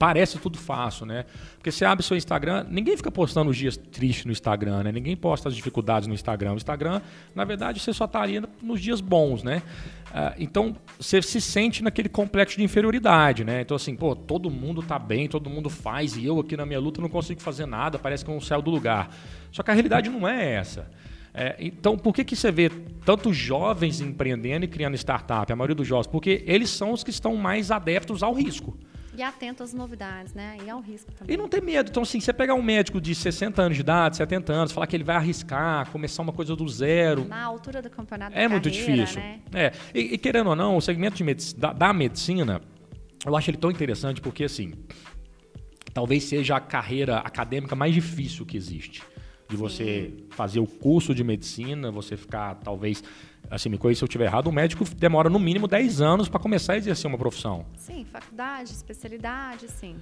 parece 0.00 0.38
tudo 0.38 0.56
fácil, 0.56 1.04
né? 1.04 1.26
Porque 1.56 1.70
você 1.70 1.84
abre 1.84 2.02
seu 2.02 2.16
Instagram, 2.16 2.64
ninguém 2.70 2.96
fica 2.96 3.10
postando 3.10 3.50
os 3.50 3.56
dias 3.58 3.76
tristes 3.76 4.24
no 4.24 4.32
Instagram, 4.32 4.84
né? 4.84 4.92
Ninguém 4.92 5.14
posta 5.14 5.50
as 5.50 5.54
dificuldades 5.54 6.08
no 6.08 6.14
Instagram. 6.14 6.54
O 6.54 6.56
Instagram, 6.56 7.02
na 7.34 7.44
verdade, 7.44 7.78
você 7.78 7.92
só 7.92 8.06
estaria 8.06 8.42
nos 8.62 8.80
dias 8.80 9.02
bons, 9.02 9.42
né? 9.42 9.62
Ah, 10.10 10.34
então, 10.38 10.74
você 10.98 11.20
se 11.20 11.38
sente 11.38 11.84
naquele 11.84 12.08
complexo 12.08 12.56
de 12.56 12.64
inferioridade, 12.64 13.44
né? 13.44 13.60
Então, 13.60 13.76
assim, 13.76 13.94
pô, 13.94 14.16
todo 14.16 14.50
mundo 14.50 14.82
tá 14.82 14.98
bem, 14.98 15.28
todo 15.28 15.50
mundo 15.50 15.68
faz, 15.68 16.16
e 16.16 16.24
eu 16.24 16.40
aqui 16.40 16.56
na 16.56 16.64
minha 16.64 16.80
luta 16.80 17.02
não 17.02 17.10
consigo 17.10 17.42
fazer 17.42 17.66
nada, 17.66 17.98
parece 17.98 18.24
que 18.24 18.30
eu 18.30 18.34
não 18.34 18.40
saio 18.40 18.62
do 18.62 18.70
lugar. 18.70 19.14
Só 19.52 19.62
que 19.62 19.70
a 19.70 19.74
realidade 19.74 20.08
não 20.08 20.26
é 20.26 20.54
essa. 20.54 20.90
É, 21.34 21.56
então, 21.60 21.98
por 21.98 22.14
que, 22.14 22.24
que 22.24 22.34
você 22.34 22.50
vê 22.50 22.70
tantos 23.04 23.36
jovens 23.36 24.00
empreendendo 24.00 24.64
e 24.64 24.68
criando 24.68 24.94
startup? 24.94 25.52
A 25.52 25.54
maioria 25.54 25.76
dos 25.76 25.86
jovens, 25.86 26.06
porque 26.06 26.42
eles 26.46 26.70
são 26.70 26.90
os 26.90 27.04
que 27.04 27.10
estão 27.10 27.36
mais 27.36 27.70
adeptos 27.70 28.22
ao 28.22 28.32
risco. 28.32 28.78
E 29.16 29.22
atento 29.22 29.62
às 29.62 29.74
novidades, 29.74 30.34
né? 30.34 30.56
E 30.64 30.70
ao 30.70 30.80
risco 30.80 31.10
também. 31.12 31.34
E 31.34 31.36
não 31.36 31.48
tem 31.48 31.60
medo. 31.60 31.90
Então, 31.90 32.02
assim, 32.02 32.20
você 32.20 32.32
pegar 32.32 32.54
um 32.54 32.62
médico 32.62 33.00
de 33.00 33.14
60 33.14 33.60
anos 33.60 33.76
de 33.76 33.80
idade, 33.80 34.16
70 34.16 34.52
anos, 34.52 34.72
falar 34.72 34.86
que 34.86 34.96
ele 34.96 35.04
vai 35.04 35.16
arriscar, 35.16 35.90
começar 35.90 36.22
uma 36.22 36.32
coisa 36.32 36.54
do 36.54 36.68
zero, 36.68 37.26
Na 37.26 37.42
altura 37.42 37.82
do 37.82 37.90
campeonato 37.90 38.36
é 38.36 38.44
da 38.44 38.48
muito 38.48 38.70
carreira, 38.70 38.92
difícil. 39.04 39.20
Né? 39.20 39.40
É. 39.52 39.72
E, 39.92 40.14
e 40.14 40.18
querendo 40.18 40.50
ou 40.50 40.56
não, 40.56 40.76
o 40.76 40.80
segmento 40.80 41.22
de 41.22 41.54
da, 41.56 41.72
da 41.72 41.92
medicina, 41.92 42.60
eu 43.26 43.36
acho 43.36 43.50
ele 43.50 43.58
tão 43.58 43.70
interessante 43.70 44.20
porque, 44.20 44.44
assim, 44.44 44.72
talvez 45.92 46.24
seja 46.24 46.56
a 46.56 46.60
carreira 46.60 47.18
acadêmica 47.18 47.74
mais 47.74 47.92
difícil 47.92 48.46
que 48.46 48.56
existe. 48.56 49.02
De 49.48 49.56
você 49.56 50.14
fazer 50.30 50.60
o 50.60 50.66
curso 50.66 51.12
de 51.12 51.24
medicina, 51.24 51.90
você 51.90 52.16
ficar, 52.16 52.54
talvez, 52.56 53.02
assim, 53.48 53.68
me 53.68 53.78
corrija 53.78 53.98
se 53.98 54.04
eu 54.04 54.06
estiver 54.06 54.26
errado, 54.26 54.46
o 54.46 54.52
médico 54.52 54.84
demora 54.94 55.30
no 55.30 55.38
mínimo 55.38 55.66
10 55.66 56.00
anos 56.00 56.28
para 56.28 56.40
começar 56.40 56.74
a 56.74 56.76
exercer 56.76 57.08
uma 57.08 57.18
profissão. 57.18 57.66
Sim, 57.76 58.04
faculdade, 58.04 58.70
especialidade, 58.70 59.68
sim. 59.68 59.96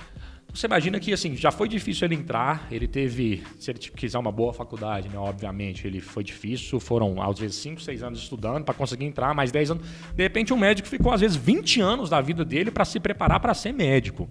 Você 0.53 0.67
imagina 0.67 0.99
que 0.99 1.13
assim 1.13 1.37
já 1.37 1.51
foi 1.51 1.69
difícil 1.69 2.07
ele 2.07 2.15
entrar, 2.15 2.67
ele 2.71 2.89
teve, 2.89 3.45
se 3.59 3.71
ele 3.71 3.79
quiser 3.79 4.19
uma 4.19 4.33
boa 4.33 4.53
faculdade, 4.53 5.09
né, 5.09 5.19
obviamente, 5.19 5.87
ele 5.87 6.01
foi 6.01 6.25
difícil, 6.25 6.81
foram 6.81 7.23
às 7.23 7.39
vezes 7.39 7.57
5, 7.57 7.81
6 7.81 8.03
anos 8.03 8.19
estudando 8.21 8.65
para 8.65 8.75
conseguir 8.75 9.05
entrar, 9.05 9.35
mais 9.35 9.53
10 9.53 9.73
anos. 9.73 9.87
De 10.15 10.23
repente 10.23 10.53
um 10.53 10.57
médico 10.57 10.89
ficou 10.89 11.13
às 11.13 11.21
vezes 11.21 11.37
20 11.37 11.81
anos 11.81 12.11
da 12.11 12.21
vida 12.21 12.45
dele 12.45 12.71
para 12.71 12.85
se 12.85 12.99
preparar 12.99 13.41
para 13.41 13.53
ser 13.55 13.73
médico. 13.73 14.29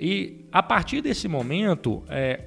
E 0.00 0.46
a 0.52 0.62
partir 0.62 1.02
desse 1.02 1.28
momento, 1.28 2.04
é, 2.08 2.44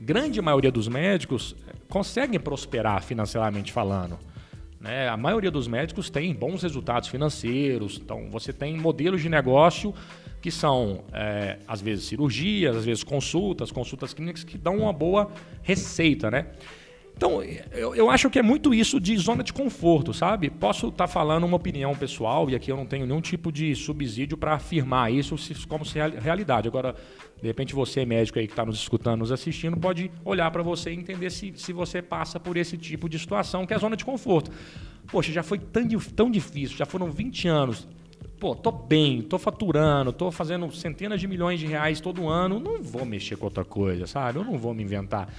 grande 0.00 0.40
maioria 0.40 0.70
dos 0.70 0.88
médicos 0.88 1.56
é, 1.68 1.72
conseguem 1.88 2.38
prosperar 2.38 3.02
financeiramente 3.02 3.72
falando. 3.72 4.18
Né? 4.86 5.08
A 5.08 5.16
maioria 5.16 5.50
dos 5.50 5.66
médicos 5.66 6.08
tem 6.08 6.32
bons 6.32 6.62
resultados 6.62 7.08
financeiros, 7.08 8.00
então 8.02 8.30
você 8.30 8.52
tem 8.52 8.76
modelos 8.76 9.20
de 9.20 9.28
negócio 9.28 9.92
que 10.40 10.50
são, 10.50 11.04
é, 11.12 11.58
às 11.66 11.80
vezes, 11.80 12.04
cirurgias, 12.04 12.76
às 12.76 12.84
vezes 12.84 13.02
consultas, 13.02 13.72
consultas 13.72 14.14
clínicas 14.14 14.44
que 14.44 14.56
dão 14.56 14.78
uma 14.78 14.92
boa 14.92 15.30
receita, 15.62 16.30
né? 16.30 16.46
Então, 17.16 17.42
eu, 17.72 17.94
eu 17.94 18.10
acho 18.10 18.28
que 18.28 18.38
é 18.38 18.42
muito 18.42 18.74
isso 18.74 19.00
de 19.00 19.16
zona 19.16 19.42
de 19.42 19.50
conforto, 19.50 20.12
sabe? 20.12 20.50
Posso 20.50 20.88
estar 20.88 21.06
falando 21.06 21.44
uma 21.44 21.56
opinião 21.56 21.94
pessoal 21.94 22.50
e 22.50 22.54
aqui 22.54 22.70
eu 22.70 22.76
não 22.76 22.84
tenho 22.84 23.06
nenhum 23.06 23.22
tipo 23.22 23.50
de 23.50 23.74
subsídio 23.74 24.36
para 24.36 24.52
afirmar 24.52 25.10
isso 25.10 25.34
como 25.66 25.82
realidade. 26.20 26.68
Agora, 26.68 26.94
de 27.40 27.46
repente, 27.46 27.74
você, 27.74 28.04
médico 28.04 28.38
aí 28.38 28.46
que 28.46 28.52
está 28.52 28.66
nos 28.66 28.76
escutando, 28.76 29.20
nos 29.20 29.32
assistindo, 29.32 29.78
pode 29.78 30.10
olhar 30.26 30.50
para 30.50 30.62
você 30.62 30.90
e 30.90 30.94
entender 30.94 31.30
se, 31.30 31.54
se 31.56 31.72
você 31.72 32.02
passa 32.02 32.38
por 32.38 32.54
esse 32.54 32.76
tipo 32.76 33.08
de 33.08 33.18
situação, 33.18 33.66
que 33.66 33.72
é 33.72 33.76
a 33.76 33.80
zona 33.80 33.96
de 33.96 34.04
conforto. 34.04 34.50
Poxa, 35.10 35.32
já 35.32 35.42
foi 35.42 35.58
tão, 35.58 35.88
tão 36.14 36.30
difícil, 36.30 36.76
já 36.76 36.84
foram 36.84 37.10
20 37.10 37.48
anos. 37.48 37.88
Pô, 38.38 38.54
tô 38.54 38.70
bem, 38.70 39.22
tô 39.22 39.38
faturando, 39.38 40.12
tô 40.12 40.30
fazendo 40.30 40.70
centenas 40.70 41.18
de 41.18 41.26
milhões 41.26 41.58
de 41.58 41.66
reais 41.66 41.98
todo 41.98 42.28
ano, 42.28 42.60
não 42.60 42.82
vou 42.82 43.06
mexer 43.06 43.36
com 43.36 43.46
outra 43.46 43.64
coisa, 43.64 44.06
sabe? 44.06 44.38
Eu 44.38 44.44
não 44.44 44.58
vou 44.58 44.74
me 44.74 44.82
inventar. 44.82 45.32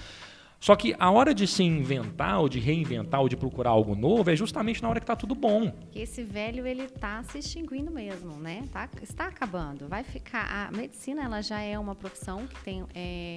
Só 0.60 0.76
que 0.76 0.96
a 0.98 1.12
hora 1.12 1.34
de 1.34 1.46
se 1.48 1.64
inventar, 1.64 2.40
ou 2.40 2.50
de 2.50 2.60
reinventar, 2.60 3.22
ou 3.22 3.30
de 3.30 3.38
procurar 3.38 3.70
algo 3.72 3.96
novo, 3.96 4.30
é 4.30 4.36
justamente 4.36 4.82
na 4.82 4.90
hora 4.90 5.00
que 5.00 5.06
tá 5.06 5.16
tudo 5.16 5.36
bom. 5.36 5.72
Esse 5.96 6.24
velho 6.24 6.66
ele 6.66 6.88
tá 6.88 7.24
se 7.24 7.38
extinguindo 7.40 7.92
mesmo, 7.92 8.36
né? 8.38 8.64
Tá, 8.72 8.90
está 9.02 9.28
acabando. 9.28 9.88
Vai 9.88 10.04
ficar. 10.04 10.68
A 10.68 10.72
medicina 10.76 11.24
ela 11.24 11.42
já 11.42 11.60
é 11.60 11.78
uma 11.78 11.94
profissão 11.94 12.48
que 12.48 12.60
tem 12.64 12.84
é, 12.96 13.36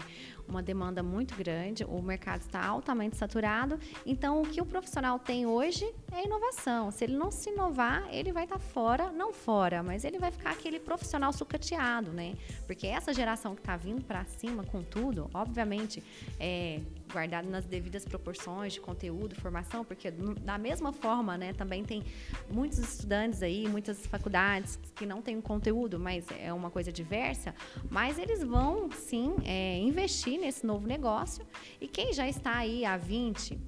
uma 0.48 0.62
demanda 0.62 1.02
muito 1.02 1.34
grande. 1.36 1.84
O 1.84 2.00
mercado 2.02 2.40
está 2.40 2.64
altamente 2.64 3.16
saturado. 3.16 3.78
Então, 4.06 4.40
o 4.40 4.46
que 4.46 4.60
o 4.60 4.66
profissional 4.66 5.18
tem 5.18 5.46
hoje 5.46 5.88
é 6.12 6.24
inovação. 6.24 6.90
Se 6.90 7.04
ele 7.04 7.16
não 7.16 7.30
se 7.30 7.50
inovar, 7.50 8.08
ele 8.10 8.32
vai 8.32 8.44
estar 8.44 8.58
fora, 8.58 9.10
não 9.12 9.32
fora, 9.32 9.82
mas 9.82 10.04
ele 10.04 10.18
vai 10.18 10.30
ficar 10.30 10.50
aquele 10.52 10.80
profissional 10.80 11.32
sucateado, 11.32 12.12
né? 12.12 12.34
Porque 12.66 12.86
essa 12.86 13.12
geração 13.12 13.54
que 13.54 13.60
está 13.60 13.76
vindo 13.76 14.02
para 14.02 14.24
cima 14.24 14.64
com 14.64 14.82
tudo, 14.82 15.30
obviamente, 15.34 16.02
é 16.38 16.80
guardado 17.10 17.48
nas 17.48 17.64
devidas 17.64 18.04
proporções 18.04 18.72
de 18.72 18.80
conteúdo, 18.80 19.34
formação, 19.34 19.84
porque 19.84 20.10
da 20.10 20.58
mesma 20.58 20.92
forma, 20.92 21.36
né, 21.36 21.52
também 21.52 21.84
tem 21.84 22.02
muitos 22.50 22.78
estudantes 22.78 23.42
aí, 23.42 23.68
muitas 23.68 24.06
faculdades 24.06 24.78
que 24.94 25.04
não 25.06 25.20
têm 25.20 25.36
um 25.36 25.40
conteúdo, 25.42 25.98
mas 25.98 26.24
é 26.38 26.52
uma 26.52 26.70
coisa 26.70 26.92
diversa, 26.92 27.54
mas 27.90 28.18
eles 28.18 28.42
vão 28.42 28.90
sim 28.90 29.34
é, 29.44 29.78
investir 29.78 30.38
nesse 30.38 30.66
novo 30.66 30.86
negócio 30.86 31.44
e 31.80 31.86
quem 31.86 32.12
já 32.12 32.28
está 32.28 32.56
aí 32.56 32.84
há 32.84 32.96
20, 32.96 33.58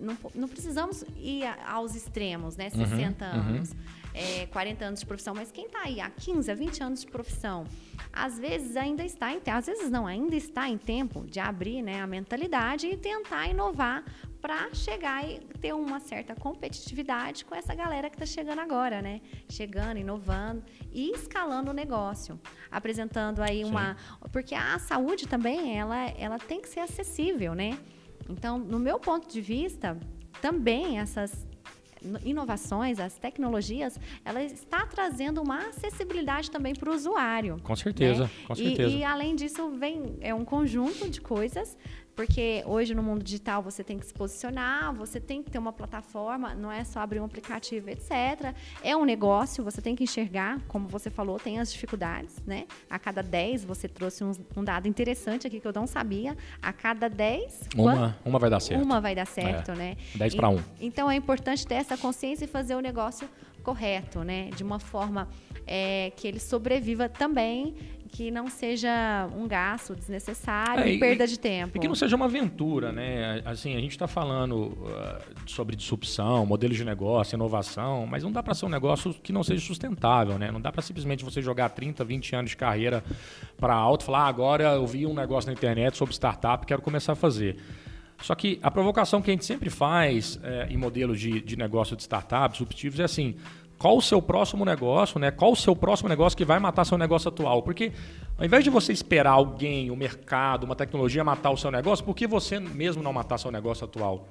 não, 0.00 0.16
não 0.34 0.48
precisamos 0.48 1.04
ir 1.16 1.44
aos 1.66 1.94
extremos, 1.94 2.56
né, 2.56 2.70
60 2.70 3.24
anos. 3.24 3.74
É, 4.14 4.46
40 4.46 4.84
anos 4.84 5.00
de 5.00 5.06
profissão, 5.06 5.34
mas 5.34 5.50
quem 5.50 5.66
está 5.66 5.82
aí 5.84 6.00
há 6.00 6.10
15, 6.10 6.50
a 6.50 6.54
20 6.54 6.82
anos 6.82 7.00
de 7.00 7.06
profissão, 7.06 7.64
às 8.12 8.38
vezes 8.38 8.76
ainda 8.76 9.04
está 9.04 9.32
em 9.32 9.40
tempo, 9.40 9.58
às 9.58 9.66
vezes 9.66 9.90
não, 9.90 10.06
ainda 10.06 10.36
está 10.36 10.68
em 10.68 10.76
tempo 10.76 11.24
de 11.26 11.40
abrir 11.40 11.82
né, 11.82 12.00
a 12.00 12.06
mentalidade 12.06 12.86
e 12.86 12.96
tentar 12.96 13.48
inovar 13.48 14.04
para 14.40 14.74
chegar 14.74 15.24
e 15.24 15.38
ter 15.60 15.72
uma 15.72 16.00
certa 16.00 16.34
competitividade 16.34 17.44
com 17.44 17.54
essa 17.54 17.74
galera 17.74 18.10
que 18.10 18.16
está 18.16 18.26
chegando 18.26 18.58
agora, 18.58 19.00
né? 19.00 19.20
Chegando, 19.48 19.98
inovando 19.98 20.64
e 20.90 21.12
escalando 21.12 21.70
o 21.70 21.72
negócio, 21.72 22.38
apresentando 22.68 23.40
aí 23.40 23.64
uma, 23.64 23.96
porque 24.32 24.52
a 24.56 24.80
saúde 24.80 25.28
também 25.28 25.78
ela, 25.78 26.08
ela 26.18 26.38
tem 26.40 26.60
que 26.60 26.68
ser 26.68 26.80
acessível, 26.80 27.54
né? 27.54 27.78
Então, 28.28 28.58
no 28.58 28.80
meu 28.80 28.98
ponto 28.98 29.28
de 29.28 29.40
vista, 29.40 29.96
também 30.40 30.98
essas 30.98 31.46
inovações, 32.24 32.98
as 32.98 33.14
tecnologias, 33.14 33.98
ela 34.24 34.42
está 34.42 34.86
trazendo 34.86 35.40
uma 35.42 35.68
acessibilidade 35.68 36.50
também 36.50 36.74
para 36.74 36.90
o 36.90 36.94
usuário. 36.94 37.58
Com 37.62 37.76
certeza, 37.76 38.24
né? 38.24 38.30
com 38.46 38.52
E- 38.54 38.56
certeza. 38.56 38.96
E, 38.96 39.04
além 39.04 39.34
disso, 39.36 39.70
vem 39.70 40.16
é 40.20 40.34
um 40.34 40.44
conjunto 40.44 41.08
de 41.08 41.20
coisas, 41.20 41.76
porque 42.14 42.62
hoje 42.66 42.94
no 42.94 43.02
mundo 43.02 43.22
digital 43.22 43.62
você 43.62 43.82
tem 43.82 43.98
que 43.98 44.06
se 44.06 44.12
posicionar, 44.12 44.92
você 44.94 45.18
tem 45.18 45.42
que 45.42 45.50
ter 45.50 45.58
uma 45.58 45.72
plataforma, 45.72 46.54
não 46.54 46.70
é 46.70 46.84
só 46.84 47.00
abrir 47.00 47.20
um 47.20 47.24
aplicativo, 47.24 47.88
etc. 47.90 48.54
É 48.82 48.96
um 48.96 49.04
negócio, 49.04 49.64
você 49.64 49.80
tem 49.80 49.96
que 49.96 50.04
enxergar, 50.04 50.60
como 50.68 50.86
você 50.88 51.08
falou, 51.10 51.38
tem 51.38 51.58
as 51.58 51.72
dificuldades, 51.72 52.36
né? 52.46 52.66
A 52.90 52.98
cada 52.98 53.22
10, 53.22 53.64
você 53.64 53.88
trouxe 53.88 54.22
um, 54.22 54.32
um 54.56 54.62
dado 54.64 54.86
interessante 54.86 55.46
aqui 55.46 55.58
que 55.60 55.66
eu 55.66 55.72
não 55.74 55.86
sabia. 55.86 56.36
A 56.60 56.72
cada 56.72 57.08
10, 57.08 57.68
Uma, 57.76 58.16
uma 58.24 58.38
vai 58.38 58.50
dar 58.50 58.60
certo. 58.60 58.82
uma 58.84 59.00
vai 59.00 59.14
dar 59.14 59.26
certo, 59.26 59.72
né? 59.72 59.96
10 60.14 60.34
para 60.34 60.52
E- 60.52 60.56
1. 60.56 60.62
Então 60.80 61.10
é 61.10 61.16
importante 61.16 61.66
ter 61.66 61.76
essa 61.76 61.96
consciência 61.96 62.44
e 62.44 62.48
fazer 62.48 62.74
o 62.74 62.80
negócio 62.80 63.28
correto, 63.62 64.22
né? 64.24 64.50
De 64.54 64.62
uma 64.62 64.78
forma 64.78 65.28
é, 65.66 66.12
que 66.16 66.26
ele 66.26 66.40
sobreviva 66.40 67.08
também, 67.08 67.74
que 68.12 68.30
não 68.30 68.46
seja 68.46 69.26
um 69.34 69.48
gasto 69.48 69.96
desnecessário 69.96 70.84
é, 70.84 70.92
e, 70.92 70.98
perda 70.98 71.26
de 71.26 71.38
tempo. 71.38 71.78
E 71.78 71.80
que 71.80 71.88
não 71.88 71.94
seja 71.94 72.14
uma 72.14 72.26
aventura, 72.26 72.92
né? 72.92 73.40
Assim, 73.42 73.74
a 73.74 73.80
gente 73.80 73.92
está 73.92 74.06
falando 74.06 74.66
uh, 74.66 75.18
sobre 75.46 75.74
disrupção, 75.74 76.44
modelo 76.44 76.74
de 76.74 76.84
negócio, 76.84 77.34
inovação, 77.34 78.06
mas 78.06 78.22
não 78.22 78.30
dá 78.30 78.42
para 78.42 78.52
ser 78.52 78.66
um 78.66 78.68
negócio 78.68 79.14
que 79.14 79.32
não 79.32 79.42
seja 79.42 79.66
sustentável, 79.66 80.38
né? 80.38 80.50
Não 80.50 80.60
dá 80.60 80.70
para 80.70 80.82
simplesmente 80.82 81.24
você 81.24 81.40
jogar 81.40 81.70
30, 81.70 82.04
20 82.04 82.36
anos 82.36 82.50
de 82.50 82.56
carreira 82.58 83.02
para 83.58 83.74
alto 83.74 84.02
e 84.02 84.04
falar, 84.04 84.24
ah, 84.24 84.28
agora 84.28 84.64
eu 84.74 84.86
vi 84.86 85.06
um 85.06 85.14
negócio 85.14 85.48
na 85.48 85.54
internet 85.54 85.96
sobre 85.96 86.12
startup, 86.12 86.66
quero 86.66 86.82
começar 86.82 87.14
a 87.14 87.16
fazer. 87.16 87.56
Só 88.20 88.34
que 88.34 88.58
a 88.62 88.70
provocação 88.70 89.22
que 89.22 89.30
a 89.30 89.34
gente 89.34 89.44
sempre 89.44 89.70
faz 89.70 90.38
é, 90.42 90.68
em 90.70 90.76
modelos 90.76 91.18
de, 91.18 91.40
de 91.40 91.56
negócio 91.56 91.96
de 91.96 92.02
startups 92.02 92.58
disruptivos 92.58 93.00
é 93.00 93.04
assim: 93.04 93.36
qual 93.82 93.96
o 93.96 94.00
seu 94.00 94.22
próximo 94.22 94.64
negócio, 94.64 95.18
né? 95.18 95.32
Qual 95.32 95.50
o 95.50 95.56
seu 95.56 95.74
próximo 95.74 96.08
negócio 96.08 96.36
que 96.36 96.44
vai 96.44 96.60
matar 96.60 96.84
seu 96.84 96.96
negócio 96.96 97.28
atual? 97.28 97.64
Porque 97.64 97.90
ao 98.38 98.44
invés 98.44 98.62
de 98.62 98.70
você 98.70 98.92
esperar 98.92 99.32
alguém, 99.32 99.90
o 99.90 99.96
mercado, 99.96 100.62
uma 100.62 100.76
tecnologia 100.76 101.24
matar 101.24 101.50
o 101.50 101.56
seu 101.56 101.68
negócio, 101.68 102.04
por 102.04 102.14
que 102.14 102.28
você 102.28 102.60
mesmo 102.60 103.02
não 103.02 103.12
matar 103.12 103.38
seu 103.38 103.50
negócio 103.50 103.84
atual? 103.84 104.28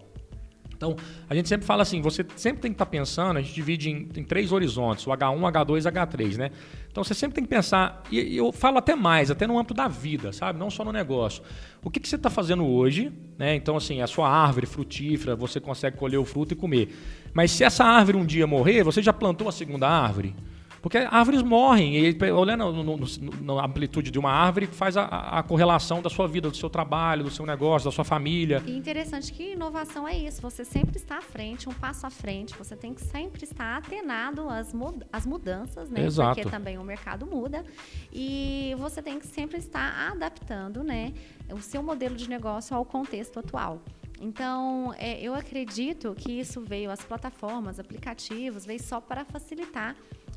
Então, 0.81 0.95
a 1.29 1.35
gente 1.35 1.47
sempre 1.47 1.63
fala 1.63 1.83
assim, 1.83 2.01
você 2.01 2.25
sempre 2.35 2.59
tem 2.59 2.71
que 2.71 2.75
estar 2.75 2.85
tá 2.85 2.89
pensando, 2.89 3.37
a 3.37 3.41
gente 3.41 3.53
divide 3.53 3.91
em, 3.91 4.09
em, 4.15 4.23
três 4.23 4.51
horizontes, 4.51 5.05
o 5.05 5.11
H1, 5.11 5.39
H2 5.39 5.85
e 5.85 5.91
H3, 5.91 6.37
né? 6.37 6.49
Então, 6.91 7.03
você 7.03 7.13
sempre 7.13 7.35
tem 7.35 7.43
que 7.43 7.49
pensar, 7.49 8.01
e 8.11 8.35
eu 8.35 8.51
falo 8.51 8.79
até 8.79 8.95
mais, 8.95 9.29
até 9.29 9.45
no 9.45 9.59
âmbito 9.59 9.75
da 9.75 9.87
vida, 9.87 10.33
sabe? 10.33 10.57
Não 10.57 10.71
só 10.71 10.83
no 10.83 10.91
negócio. 10.91 11.43
O 11.83 11.91
que, 11.91 11.99
que 11.99 12.09
você 12.09 12.15
está 12.15 12.31
fazendo 12.31 12.65
hoje, 12.65 13.11
né? 13.37 13.53
Então, 13.53 13.77
assim, 13.77 14.01
a 14.01 14.07
sua 14.07 14.27
árvore 14.27 14.65
frutífera, 14.65 15.35
você 15.35 15.59
consegue 15.59 15.97
colher 15.97 16.17
o 16.17 16.25
fruto 16.25 16.55
e 16.55 16.57
comer. 16.57 16.89
Mas 17.31 17.51
se 17.51 17.63
essa 17.63 17.83
árvore 17.83 18.17
um 18.17 18.25
dia 18.25 18.47
morrer, 18.47 18.83
você 18.83 19.03
já 19.03 19.13
plantou 19.13 19.47
a 19.47 19.51
segunda 19.51 19.87
árvore? 19.87 20.33
Porque 20.81 20.97
árvores 20.97 21.43
morrem, 21.43 21.95
e 21.95 22.31
olhando 22.31 22.73
no, 22.73 22.83
no, 22.83 22.97
no, 22.97 23.55
na 23.55 23.65
amplitude 23.65 24.09
de 24.09 24.17
uma 24.17 24.31
árvore, 24.31 24.65
faz 24.65 24.97
a, 24.97 25.05
a, 25.05 25.43
correlação 25.43 26.01
da 26.01 26.09
sua 26.09 26.27
vida, 26.27 26.49
do 26.49 26.57
seu 26.57 26.71
trabalho, 26.71 27.23
do 27.23 27.29
seu 27.29 27.45
negócio, 27.45 27.87
da 27.87 27.91
sua 27.91 28.03
família. 28.03 28.63
E 28.65 28.75
interessante 28.75 29.31
que 29.31 29.51
inovação 29.51 30.07
é 30.07 30.17
isso, 30.17 30.41
você 30.41 30.65
sempre 30.65 30.97
está 30.97 31.19
à 31.19 31.21
frente, 31.21 31.69
um 31.69 31.73
passo 31.73 32.07
à 32.07 32.09
frente, 32.09 32.55
você 32.57 32.75
tem 32.75 32.95
que 32.95 33.01
sempre 33.01 33.43
estar 33.43 33.77
atenado 33.77 34.49
às, 34.49 34.73
às 35.13 35.25
mudanças, 35.25 35.89
né? 35.91 36.03
Exato. 36.03 36.35
Porque 36.35 36.49
também 36.49 36.79
o 36.79 36.83
mercado 36.83 37.27
muda. 37.27 37.63
E 38.11 38.75
você 38.79 39.03
tem 39.03 39.19
que 39.19 39.27
sempre 39.27 39.59
estar 39.59 40.11
adaptando 40.11 40.83
né, 40.83 41.13
o 41.53 41.61
seu 41.61 41.83
modelo 41.83 42.15
de 42.15 42.27
negócio 42.27 42.75
ao 42.75 42.83
contexto 42.83 43.39
atual. 43.39 43.81
Então, 44.19 44.93
é, 44.99 45.19
eu 45.19 45.33
acredito 45.33 46.13
que 46.15 46.39
isso 46.39 46.61
veio, 46.61 46.91
as 46.91 47.03
plataformas, 47.03 47.79
aplicativos, 47.79 48.65
veio 48.65 48.81
só 48.81 49.01
para 49.01 49.25
facilitar 49.25 49.95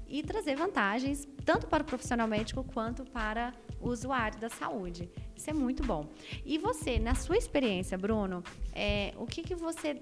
e 0.09 0.23
trazer 0.23 0.57
vantagens 0.57 1.27
tanto 1.45 1.67
para 1.67 1.83
o 1.83 1.87
profissional 1.87 2.27
médico 2.27 2.65
quanto 2.65 3.05
para 3.05 3.53
o 3.81 3.89
usuário 3.89 4.39
da 4.39 4.49
saúde. 4.49 5.11
Isso 5.37 5.51
é 5.51 5.53
muito 5.53 5.83
bom. 5.83 6.09
E 6.45 6.59
você, 6.59 6.99
na 6.99 7.15
sua 7.15 7.37
experiência, 7.37 7.99
Bruno, 7.99 8.43
é, 8.73 9.13
o 9.17 9.27
que, 9.27 9.43
que 9.43 9.55
você 9.55 10.01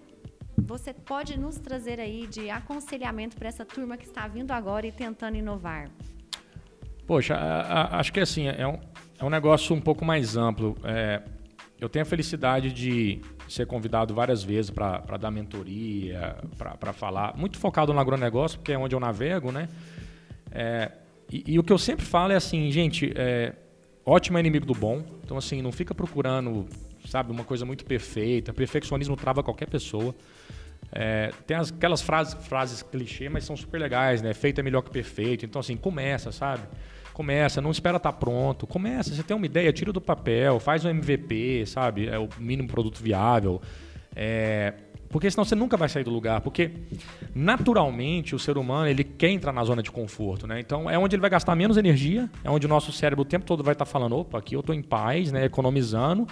você 0.57 0.93
pode 0.93 1.39
nos 1.39 1.57
trazer 1.57 1.99
aí 1.99 2.27
de 2.27 2.51
aconselhamento 2.51 3.37
para 3.37 3.49
essa 3.49 3.65
turma 3.65 3.97
que 3.97 4.05
está 4.05 4.29
vindo 4.29 4.53
agora 4.53 4.87
e 4.87 4.93
tentando 4.93 5.37
inovar? 5.37 5.91
Poxa, 7.07 7.35
a, 7.35 7.61
a, 7.61 7.99
acho 7.99 8.13
que 8.13 8.21
assim, 8.21 8.47
é 8.47 8.67
um, 8.67 8.79
é 9.19 9.25
um 9.25 9.31
negócio 9.31 9.75
um 9.75 9.81
pouco 9.81 10.05
mais 10.05 10.37
amplo. 10.37 10.77
É, 10.85 11.23
eu 11.81 11.89
tenho 11.89 12.05
a 12.05 12.07
felicidade 12.07 12.73
de 12.73 13.21
ser 13.53 13.67
convidado 13.67 14.15
várias 14.15 14.43
vezes 14.43 14.71
para 14.71 15.17
dar 15.19 15.31
mentoria, 15.31 16.37
para 16.57 16.93
falar, 16.93 17.37
muito 17.37 17.59
focado 17.59 17.93
no 17.93 18.01
agronegócio, 18.01 18.59
porque 18.59 18.73
é 18.73 18.79
onde 18.79 18.95
eu 18.95 19.01
navego, 19.01 19.53
né? 19.53 19.69
É, 20.51 20.91
e, 21.31 21.55
e, 21.55 21.59
o 21.59 21.63
que 21.63 21.73
eu 21.73 21.79
sempre 21.79 22.05
falo 22.05 22.33
é 22.33 22.37
assim, 22.37 22.71
gente, 22.71 23.13
é, 23.17 23.55
ótimo 24.05 24.37
é 24.39 24.41
inimigo 24.41 24.67
do 24.67 24.75
bom. 24.75 25.03
Então, 25.25 25.37
assim, 25.37 25.63
não 25.63 25.73
fica 25.73 25.95
procurando, 25.95 26.67
sabe, 27.07 27.33
uma 27.33 27.45
coisa 27.45 27.65
muito 27.65 27.85
perfeita. 27.85 28.53
Perfeccionismo 28.53 29.17
trava 29.17 29.43
qualquer 29.43 29.67
pessoa. 29.67 30.15
É, 30.91 31.31
tem 31.47 31.57
as, 31.57 31.73
aquelas 31.73 32.03
frases, 32.03 32.35
frases 32.47 32.83
clichê, 32.83 33.29
mas 33.29 33.45
são 33.45 33.57
super 33.57 33.81
legais, 33.81 34.21
né? 34.21 34.35
Feito 34.35 34.61
é 34.61 34.63
melhor 34.63 34.83
que 34.83 34.91
perfeito. 34.91 35.47
Então, 35.47 35.61
assim, 35.61 35.77
começa, 35.77 36.31
sabe? 36.31 36.63
Começa, 37.13 37.61
não 37.61 37.71
espera 37.71 37.97
estar 37.99 38.13
tá 38.13 38.19
pronto. 38.19 38.67
Começa, 38.67 39.15
você 39.15 39.23
tem 39.23 39.37
uma 39.37 39.47
ideia, 39.47 39.73
tira 39.73 39.93
do 39.93 40.01
papel, 40.01 40.59
faz 40.59 40.85
um 40.85 40.89
MVP, 40.89 41.65
sabe? 41.67 42.09
É 42.09 42.19
o 42.19 42.29
mínimo 42.39 42.69
produto 42.69 43.03
viável. 43.03 43.61
É, 44.17 44.75
porque 45.13 45.31
senão 45.31 45.45
você 45.45 45.55
nunca 45.55 45.77
vai 45.77 45.91
sair 45.91 46.05
do 46.05 46.11
lugar. 46.11 46.41
Porque, 46.41 46.71
naturalmente, 47.35 48.35
o 48.35 48.39
ser 48.39 48.57
humano 48.57 48.89
ele 48.89 49.05
quer 49.05 49.29
entrar 49.29 49.53
na 49.53 49.63
zona 49.63 49.83
de 49.83 49.91
conforto. 49.91 50.47
Né? 50.47 50.59
Então, 50.59 50.89
é 50.89 50.99
onde 50.99 51.15
ele 51.15 51.21
vai 51.21 51.31
gastar 51.31 51.55
menos 51.55 51.77
energia, 51.77 52.31
é 52.43 52.51
onde 52.51 52.65
o 52.65 52.69
nosso 52.69 52.91
cérebro 52.91 53.23
o 53.23 53.25
tempo 53.27 53.45
todo 53.45 53.63
vai 53.63 53.75
estar 53.75 53.85
falando: 53.85 54.17
opa, 54.17 54.39
aqui 54.39 54.57
eu 54.57 54.61
estou 54.61 54.75
em 54.75 54.83
paz, 54.83 55.31
né? 55.31 55.45
economizando. 55.45 56.27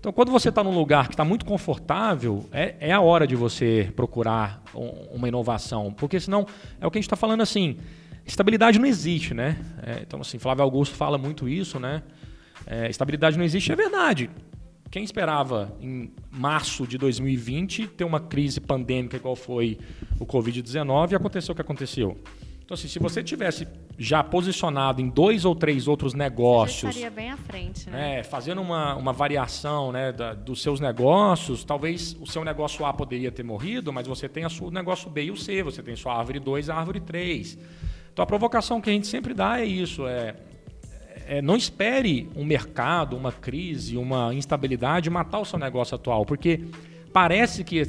Então, 0.00 0.10
quando 0.12 0.32
você 0.32 0.48
está 0.48 0.64
num 0.64 0.74
lugar 0.74 1.06
que 1.06 1.14
está 1.14 1.24
muito 1.24 1.44
confortável, 1.44 2.44
é, 2.50 2.74
é 2.80 2.92
a 2.92 3.00
hora 3.00 3.26
de 3.26 3.36
você 3.36 3.92
procurar 3.94 4.62
um, 4.74 5.16
uma 5.16 5.28
inovação. 5.28 5.92
Porque 5.92 6.18
senão, 6.18 6.46
é 6.80 6.86
o 6.86 6.90
que 6.90 6.98
a 6.98 7.00
gente 7.00 7.06
está 7.06 7.16
falando 7.16 7.42
assim: 7.42 7.76
estabilidade 8.26 8.78
não 8.78 8.86
existe. 8.86 9.34
Né? 9.34 9.56
É, 9.82 10.00
então, 10.02 10.20
assim, 10.20 10.38
Flávio 10.38 10.62
Augusto 10.62 10.94
fala 10.94 11.18
muito 11.18 11.48
isso, 11.48 11.78
né? 11.78 12.02
É, 12.66 12.88
estabilidade 12.88 13.36
não 13.36 13.44
existe, 13.44 13.70
é 13.70 13.76
verdade. 13.76 14.30
Quem 14.90 15.02
esperava 15.02 15.76
em 15.80 16.12
março 16.30 16.86
de 16.86 16.96
2020 16.96 17.88
ter 17.88 18.04
uma 18.04 18.20
crise 18.20 18.60
pandêmica 18.60 19.16
igual 19.16 19.34
foi 19.34 19.78
o 20.20 20.24
Covid-19 20.24 21.12
e 21.12 21.14
aconteceu 21.16 21.52
o 21.52 21.54
que 21.54 21.60
aconteceu? 21.60 22.16
Então, 22.64 22.74
assim, 22.74 22.88
se 22.88 22.98
você 22.98 23.22
tivesse 23.22 23.66
já 23.98 24.24
posicionado 24.24 25.02
em 25.02 25.08
dois 25.08 25.44
ou 25.44 25.54
três 25.54 25.86
outros 25.86 26.14
negócios. 26.14 26.94
Você 26.94 27.00
estaria 27.00 27.10
bem 27.10 27.30
à 27.30 27.36
frente, 27.36 27.90
né? 27.90 28.20
É, 28.20 28.22
fazendo 28.22 28.60
uma, 28.62 28.94
uma 28.96 29.12
variação 29.12 29.92
né, 29.92 30.12
da, 30.12 30.32
dos 30.32 30.62
seus 30.62 30.80
negócios, 30.80 31.62
talvez 31.62 32.16
o 32.20 32.26
seu 32.26 32.42
negócio 32.44 32.86
A 32.86 32.92
poderia 32.92 33.30
ter 33.30 33.42
morrido, 33.42 33.92
mas 33.92 34.06
você 34.06 34.28
tem 34.28 34.46
o 34.46 34.50
seu 34.50 34.70
negócio 34.70 35.10
B 35.10 35.24
e 35.24 35.30
o 35.30 35.36
C, 35.36 35.62
você 35.62 35.82
tem 35.82 35.94
sua 35.94 36.16
árvore 36.16 36.40
2 36.40 36.68
e 36.68 36.70
a 36.70 36.74
árvore 36.74 37.00
3. 37.00 37.58
Então 38.14 38.22
a 38.22 38.26
provocação 38.26 38.80
que 38.80 38.88
a 38.88 38.92
gente 38.94 39.06
sempre 39.06 39.34
dá 39.34 39.60
é 39.60 39.66
isso: 39.66 40.06
é 40.06 40.34
é, 41.26 41.40
não 41.40 41.56
espere 41.56 42.28
um 42.36 42.44
mercado, 42.44 43.16
uma 43.16 43.32
crise, 43.32 43.96
uma 43.96 44.34
instabilidade 44.34 45.08
matar 45.08 45.40
o 45.40 45.44
seu 45.44 45.58
negócio 45.58 45.94
atual, 45.94 46.24
porque 46.24 46.60
parece 47.12 47.64
que, 47.64 47.82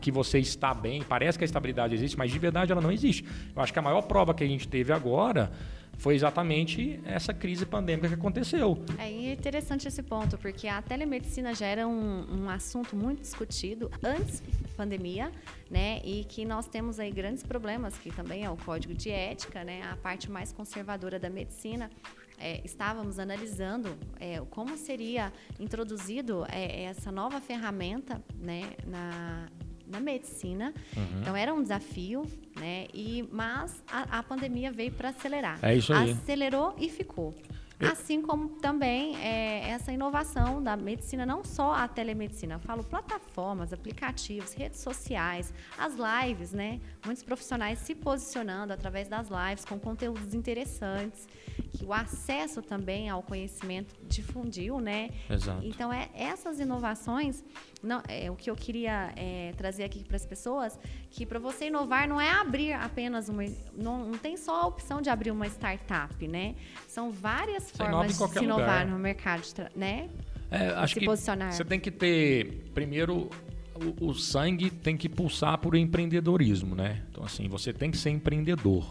que 0.00 0.10
você 0.10 0.38
está 0.38 0.72
bem, 0.72 1.02
parece 1.02 1.36
que 1.36 1.44
a 1.44 1.46
estabilidade 1.46 1.94
existe, 1.94 2.16
mas 2.16 2.30
de 2.30 2.38
verdade 2.38 2.72
ela 2.72 2.80
não 2.80 2.92
existe. 2.92 3.24
Eu 3.54 3.62
acho 3.62 3.72
que 3.72 3.78
a 3.78 3.82
maior 3.82 4.02
prova 4.02 4.32
que 4.32 4.42
a 4.44 4.46
gente 4.46 4.66
teve 4.66 4.92
agora 4.92 5.50
foi 5.98 6.14
exatamente 6.14 7.00
essa 7.04 7.34
crise 7.34 7.66
pandêmica 7.66 8.08
que 8.08 8.14
aconteceu. 8.14 8.78
É 8.98 9.32
interessante 9.32 9.88
esse 9.88 10.02
ponto, 10.02 10.38
porque 10.38 10.68
a 10.68 10.80
telemedicina 10.80 11.52
já 11.54 11.66
era 11.66 11.86
um, 11.86 12.44
um 12.44 12.48
assunto 12.48 12.96
muito 12.96 13.20
discutido 13.20 13.90
antes 14.02 14.40
da 14.40 14.68
pandemia, 14.76 15.30
né? 15.68 16.00
E 16.04 16.24
que 16.24 16.44
nós 16.44 16.66
temos 16.68 17.00
aí 17.00 17.10
grandes 17.10 17.42
problemas, 17.42 17.98
que 17.98 18.10
também 18.10 18.44
é 18.44 18.50
o 18.50 18.56
código 18.56 18.94
de 18.94 19.10
ética, 19.10 19.64
né? 19.64 19.82
A 19.90 19.96
parte 19.96 20.30
mais 20.30 20.52
conservadora 20.52 21.18
da 21.18 21.28
medicina 21.28 21.90
é, 22.38 22.60
estávamos 22.64 23.18
analisando 23.18 23.96
é, 24.20 24.40
como 24.50 24.76
seria 24.76 25.32
introduzido 25.58 26.46
é, 26.48 26.84
essa 26.84 27.10
nova 27.10 27.40
ferramenta 27.40 28.22
né, 28.38 28.74
na, 28.86 29.48
na 29.88 30.00
medicina. 30.00 30.72
Uhum. 30.96 31.20
Então 31.20 31.36
era 31.36 31.52
um 31.52 31.62
desafio, 31.62 32.26
né? 32.58 32.86
E 32.92 33.28
mas 33.30 33.82
a, 33.90 34.18
a 34.18 34.22
pandemia 34.22 34.70
veio 34.70 34.92
para 34.92 35.10
acelerar. 35.10 35.58
É 35.62 35.74
isso 35.74 35.92
aí. 35.92 36.10
Acelerou 36.10 36.74
e 36.78 36.88
ficou. 36.88 37.34
Assim 37.80 38.20
como 38.20 38.48
também 38.60 39.16
é, 39.16 39.70
essa 39.70 39.92
inovação 39.92 40.60
da 40.60 40.76
medicina, 40.76 41.24
não 41.24 41.44
só 41.44 41.74
a 41.74 41.86
telemedicina, 41.86 42.54
eu 42.54 42.58
falo 42.58 42.82
plataformas, 42.82 43.72
aplicativos, 43.72 44.52
redes 44.52 44.80
sociais, 44.80 45.54
as 45.78 45.94
lives, 45.94 46.52
né? 46.52 46.80
Muitos 47.04 47.22
profissionais 47.22 47.78
se 47.78 47.94
posicionando 47.94 48.72
através 48.72 49.06
das 49.06 49.28
lives 49.28 49.64
com 49.64 49.78
conteúdos 49.78 50.34
interessantes, 50.34 51.28
que 51.72 51.84
o 51.84 51.92
acesso 51.92 52.60
também 52.60 53.08
ao 53.08 53.22
conhecimento 53.22 53.94
difundiu, 54.08 54.80
né? 54.80 55.10
Exato. 55.30 55.64
Então, 55.64 55.92
é, 55.92 56.08
essas 56.14 56.58
inovações, 56.58 57.44
não, 57.82 58.02
é, 58.08 58.30
o 58.30 58.34
que 58.34 58.50
eu 58.50 58.56
queria 58.56 59.12
é, 59.16 59.52
trazer 59.56 59.84
aqui 59.84 60.02
para 60.02 60.16
as 60.16 60.26
pessoas, 60.26 60.78
que 61.10 61.24
para 61.24 61.38
você 61.38 61.66
inovar 61.66 62.08
não 62.08 62.20
é 62.20 62.30
abrir 62.30 62.72
apenas 62.72 63.28
uma. 63.28 63.44
Não, 63.76 64.04
não 64.04 64.18
tem 64.18 64.36
só 64.36 64.62
a 64.62 64.66
opção 64.66 65.00
de 65.00 65.08
abrir 65.08 65.30
uma 65.30 65.46
startup, 65.46 66.26
né? 66.26 66.56
São 66.88 67.10
várias 67.10 67.70
formas 67.70 68.18
de 68.18 68.28
se 68.28 68.44
inovar 68.44 68.80
lugar. 68.82 68.86
no 68.86 68.98
mercado, 68.98 69.42
né? 69.76 70.08
É, 70.50 70.68
acho 70.70 70.94
se 70.94 71.00
que 71.00 71.06
posicionar. 71.06 71.52
Você 71.52 71.64
tem 71.64 71.78
que 71.78 71.90
ter, 71.90 72.70
primeiro, 72.74 73.28
o, 73.74 74.06
o, 74.08 74.14
sangue 74.14 74.70
tem 74.70 74.96
que 74.96 75.08
pulsar 75.08 75.58
por 75.58 75.76
empreendedorismo, 75.76 76.74
né? 76.74 77.02
Então, 77.10 77.24
assim, 77.24 77.48
você 77.48 77.72
tem 77.72 77.90
que 77.90 77.98
ser 77.98 78.10
empreendedor, 78.10 78.86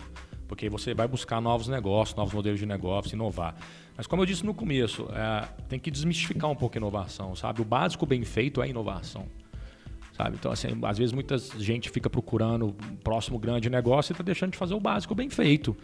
porque 0.47 0.69
você 0.69 0.93
vai 0.93 1.07
buscar 1.07 1.41
novos 1.41 1.67
negócios, 1.67 2.15
novos 2.15 2.33
modelos 2.33 2.59
de 2.59 2.65
negócio, 2.65 3.15
inovar. 3.15 3.55
Mas, 3.97 4.05
como 4.05 4.21
eu 4.21 4.27
disse 4.27 4.45
no 4.45 4.53
começo, 4.53 5.09
é, 5.11 5.47
tem 5.67 5.79
que 5.79 5.89
desmistificar 5.89 6.51
um 6.51 6.55
pouco 6.55 6.77
a 6.77 6.79
inovação, 6.79 7.35
sabe? 7.35 7.61
O 7.61 7.65
básico 7.65 8.05
bem 8.05 8.23
feito 8.23 8.61
é 8.61 8.69
inovação. 8.69 9.25
sabe? 10.11 10.37
Então, 10.39 10.51
assim, 10.51 10.67
às 10.83 10.99
vezes 10.99 11.11
muita 11.11 11.35
gente 11.39 11.89
fica 11.89 12.07
procurando 12.07 12.67
um 12.67 12.95
próximo 13.03 13.39
grande 13.39 13.71
negócio 13.71 14.11
e 14.11 14.13
está 14.13 14.23
deixando 14.23 14.51
de 14.51 14.57
fazer 14.57 14.75
o 14.75 14.79
básico 14.79 15.15
bem 15.15 15.31
feito. 15.31 15.75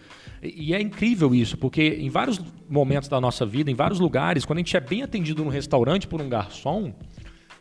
E, 0.43 0.69
e, 0.69 0.73
é 0.75 0.79
incrível 0.79 1.33
isso, 1.33 1.57
porque 1.57 1.81
em 1.99 2.09
vários 2.09 2.39
momentos 2.69 3.09
da 3.09 3.19
nossa 3.19 3.47
vida, 3.47 3.71
em 3.71 3.75
vários 3.75 3.99
lugares, 3.99 4.45
quando 4.45 4.57
a 4.57 4.61
gente 4.61 4.77
é 4.77 4.79
bem 4.79 5.01
atendido 5.01 5.43
no 5.43 5.49
restaurante 5.49 6.07
por 6.07 6.21
um 6.21 6.29
garçom, 6.29 6.93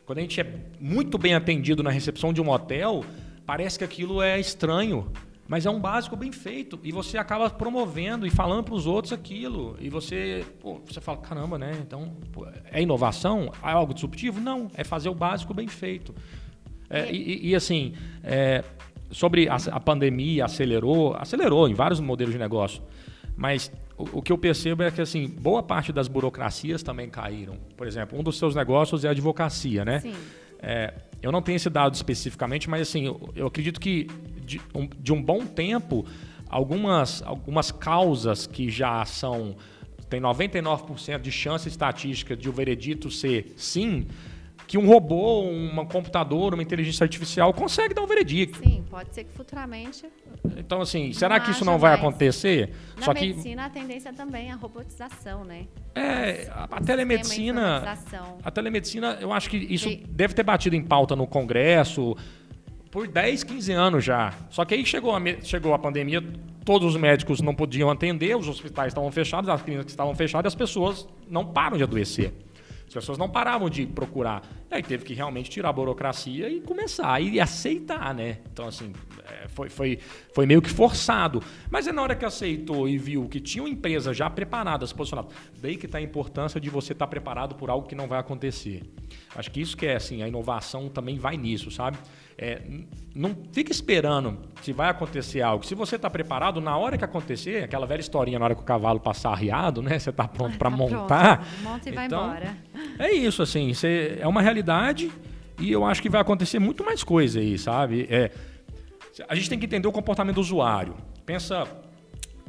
quando 0.05 0.19
a 0.19 0.21
gente 0.21 0.39
é 0.39 0.55
muito 0.79 1.17
bem 1.17 1.35
atendido 1.35 1.83
na 1.83 1.91
recepção 1.91 2.31
de 2.31 2.43
um 2.43 2.51
hotel, 2.51 3.03
parece 3.47 3.79
que 3.79 3.85
aquilo 3.85 4.21
é 4.21 4.39
estranho. 4.39 5.11
Mas 5.49 5.67
é 5.67 5.71
um 5.71 5.81
básico 5.81 6.17
bem 6.17 6.33
feito. 6.33 6.79
E 6.83 6.93
você 6.93 7.19
acaba 7.19 7.51
promovendo 7.51 8.27
e 8.27 8.31
falando 8.31 8.65
para 8.65 8.75
os 8.75 8.87
outros 8.87 9.13
aquilo. 9.13 9.77
E 9.81 9.89
você, 9.91 10.45
pô, 10.61 10.81
você 10.87 11.01
fala, 11.01 11.19
caramba, 11.19 11.59
né? 11.59 11.73
Então, 11.81 12.17
pô, 12.33 12.47
é 12.71 12.81
inovação? 12.81 13.53
É 13.63 13.71
algo 13.71 13.93
disruptivo? 13.93 14.41
Não, 14.41 14.71
é 14.75 14.85
fazer 14.85 15.09
o 15.09 15.15
básico 15.15 15.53
bem 15.53 15.69
feito. 15.69 16.15
É, 16.89 17.11
e, 17.11 17.49
e, 17.49 17.55
assim, 17.55 17.95
é, 18.23 18.63
sobre 19.11 19.49
a, 19.49 19.57
a, 19.57 19.81
pandemia 19.81 20.45
acelerou, 20.45 21.15
acelerou 21.17 21.69
em 21.69 21.75
vários 21.75 22.01
modelos 22.01 22.33
de 22.33 22.39
negócio. 22.39 22.83
Mas 23.37 23.73
o, 23.97 24.19
o, 24.19 24.23
que 24.23 24.31
eu 24.31 24.39
percebo 24.39 24.83
é 24.83 24.91
que 24.91 25.01
assim, 25.01 25.27
boa 25.27 25.63
parte 25.63 25.93
das 25.93 26.07
burocracias 26.07 26.83
também 26.83 27.09
caíram. 27.09 27.57
Por 27.77 27.87
exemplo, 27.87 28.19
um 28.19 28.23
dos 28.23 28.39
seus 28.39 28.55
negócios 28.55 29.05
é 29.05 29.09
a 29.09 29.11
advocacia, 29.11 29.85
né? 29.85 30.01
Sim. 30.01 30.15
É, 30.61 30.95
eu 31.23 31.31
não 31.31 31.41
tenho 31.41 31.57
esse 31.57 31.71
dado 31.71 31.95
especificamente, 31.95 32.69
mas 32.69 32.83
assim, 32.83 33.07
eu, 33.35 33.47
acredito 33.47 33.81
que 33.81 34.09
de 34.45 34.61
um, 34.75 34.89
de 34.99 35.13
um 35.13 35.23
bom 35.23 35.47
tempo, 35.47 36.05
algumas, 36.49 37.23
algumas 37.23 37.71
causas 37.71 38.47
que 38.47 38.69
já 38.69 39.05
são 39.05 39.57
tem 40.11 40.21
99% 40.21 41.23
de 41.23 41.33
chance 41.33 41.67
estatística 41.67 42.37
de 42.37 42.47
o 42.47 42.53
veredito 42.53 43.11
ser 43.11 43.55
sim, 43.57 44.07
que 44.67 44.79
um 44.79 44.87
robô, 44.87 45.43
um 45.43 45.85
computador, 45.87 46.55
uma 46.55 46.63
inteligência 46.63 47.05
artificial 47.05 47.53
consegue 47.53 47.95
dar 47.95 48.03
um 48.03 48.07
veredicto. 48.07 48.59
Sim, 48.59 48.85
pode 48.91 49.15
ser 49.15 49.25
que 49.25 49.33
futuramente. 49.33 50.07
Então, 50.57 50.81
assim, 50.81 51.13
será 51.13 51.39
que 51.41 51.51
isso 51.51 51.65
não 51.65 51.79
vai 51.79 51.93
mais. 51.93 52.03
acontecer? 52.03 52.71
Na 52.97 53.05
Só 53.05 53.15
medicina, 53.15 53.63
que... 53.63 53.79
a 53.79 53.83
tendência 53.83 54.13
também 54.13 54.49
é 54.49 54.53
a 54.53 54.57
robotização, 54.57 55.45
né? 55.45 55.67
É, 55.95 56.49
a, 56.51 56.65
a 56.71 56.81
telemedicina. 56.81 57.83
A 58.43 58.51
telemedicina, 58.51 59.19
eu 59.21 59.33
acho 59.33 59.51
que 59.51 59.57
isso 59.57 59.89
e... 59.89 59.97
deve 60.09 60.35
ter 60.35 60.43
batido 60.43 60.77
em 60.77 60.83
pauta 60.83 61.15
no 61.15 61.27
Congresso 61.27 62.17
por 62.91 63.09
10, 63.09 63.45
15 63.45 63.73
anos 63.73 64.05
já. 64.05 64.35
Só 64.51 64.65
que 64.65 64.75
aí 64.75 64.85
chegou 64.85 65.17
a, 65.17 65.21
chegou 65.43 65.73
a 65.73 65.79
pandemia, 65.79 66.23
todos 66.65 66.95
os 66.95 67.01
médicos 67.01 67.41
não 67.41 67.55
podiam 67.55 67.91
atender, 67.91 68.37
os 68.37 68.49
hospitais 68.49 68.89
estavam 68.89 69.11
fechados, 69.11 69.49
as 69.49 69.63
clínicas 69.63 69.91
estavam 69.91 70.15
fechadas 70.15 70.53
e 70.53 70.55
as 70.55 70.55
pessoas 70.55 71.09
não 71.29 71.45
param 71.45 71.77
de 71.77 71.83
adoecer. 71.83 72.33
As 72.93 72.95
pessoas 72.95 73.17
não 73.17 73.27
paravam 73.27 73.71
de 73.71 73.87
procurar. 73.87 74.43
E 74.71 74.75
aí 74.75 74.83
teve 74.83 75.03
que 75.03 75.15
realmente 75.15 75.49
tirar 75.49 75.71
a 75.71 75.73
burocracia 75.73 76.51
e 76.51 76.61
começar 76.61 77.23
e 77.23 77.41
aceitar, 77.41 78.15
né? 78.15 78.41
Então, 78.53 78.69
assim, 78.69 78.93
é, 79.27 79.49
foi, 79.49 79.71
foi, 79.71 79.99
foi 80.35 80.45
meio 80.45 80.61
que 80.61 80.69
forçado. 80.69 81.43
Mas 81.71 81.87
é 81.87 81.93
na 81.93 82.03
hora 82.03 82.15
que 82.15 82.23
aceitou 82.23 82.87
e 82.87 82.99
viu 82.99 83.27
que 83.31 83.41
tinha 83.41 83.65
uma 83.65 83.71
empresa 83.71 84.13
já 84.13 84.29
preparada, 84.29 84.87
se 84.87 84.95
posicionada. 84.95 85.29
Daí 85.59 85.79
que 85.79 85.87
está 85.87 85.97
a 85.97 86.03
importância 86.03 86.61
de 86.61 86.69
você 86.69 86.93
estar 86.93 87.07
tá 87.07 87.11
preparado 87.11 87.55
por 87.55 87.71
algo 87.71 87.89
que 87.89 87.95
não 87.95 88.07
vai 88.07 88.19
acontecer. 88.19 88.83
Acho 89.35 89.51
que 89.51 89.63
isso 89.63 89.75
que 89.75 89.87
é, 89.87 89.97
assim, 89.97 90.23
a 90.23 90.29
inovação 90.29 90.91
também 90.91 91.19
vai 91.19 91.39
nisso, 91.39 91.71
sabe? 91.71 91.97
É, 92.39 92.63
não 93.15 93.37
fica 93.53 93.71
esperando 93.71 94.39
se 94.63 94.73
vai 94.73 94.89
acontecer 94.89 95.43
algo. 95.43 95.65
Se 95.67 95.75
você 95.75 95.97
está 95.97 96.09
preparado, 96.09 96.61
na 96.61 96.77
hora 96.77 96.97
que 96.97 97.05
acontecer, 97.05 97.65
aquela 97.65 97.87
velha 97.87 98.01
historinha, 98.01 98.39
na 98.39 98.47
hora 98.47 98.55
que 98.55 98.63
o 98.63 98.65
cavalo 98.65 98.99
passar 98.99 99.33
arriado, 99.33 99.83
né? 99.83 99.99
Você 99.99 100.11
está 100.11 100.27
pronto 100.27 100.57
para 100.57 100.71
tá 100.71 100.77
montar. 100.77 101.37
Pronto. 101.39 101.63
Monta 101.63 101.89
e 101.89 101.93
vai 101.93 102.07
então, 102.07 102.25
embora. 102.25 102.57
É 102.99 103.13
isso, 103.13 103.43
assim, 103.43 103.73
você, 103.75 104.19
é 104.21 104.27
uma 104.27 104.41
realidade 104.41 105.11
e 105.59 105.71
eu 105.71 105.85
acho 105.85 106.01
que 106.01 106.09
vai 106.09 106.21
acontecer 106.21 106.59
muito 106.59 106.85
mais 106.85 107.05
coisa 107.05 107.39
aí, 107.39 107.59
sabe? 107.59 108.07
É, 108.11 108.31
a 109.29 109.35
gente 109.35 109.49
tem 109.49 109.59
que 109.59 109.67
entender 109.67 109.87
o 109.87 109.93
comportamento 109.93 110.37
do 110.37 110.41
usuário. 110.41 110.97
Pensa, 111.27 111.67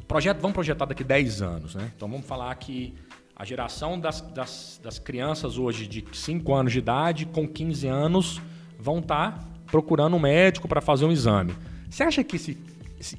projeto, 0.08 0.40
vamos 0.40 0.54
projetar 0.54 0.86
daqui 0.86 1.04
10 1.04 1.42
anos, 1.42 1.74
né? 1.74 1.92
Então 1.94 2.08
vamos 2.08 2.26
falar 2.26 2.54
que 2.56 2.94
a 3.36 3.44
geração 3.44 3.98
das, 3.98 4.20
das, 4.20 4.80
das 4.82 4.98
crianças 4.98 5.58
hoje 5.58 5.86
de 5.86 6.04
5 6.12 6.54
anos 6.54 6.72
de 6.72 6.78
idade 6.78 7.26
com 7.26 7.46
15 7.46 7.86
anos 7.86 8.40
vão 8.78 8.98
estar 8.98 9.32
tá 9.32 9.53
procurando 9.66 10.16
um 10.16 10.20
médico 10.20 10.68
para 10.68 10.80
fazer 10.80 11.04
um 11.04 11.12
exame. 11.12 11.54
Você 11.88 12.02
acha 12.02 12.24
que 12.24 12.36
esse, 12.36 12.58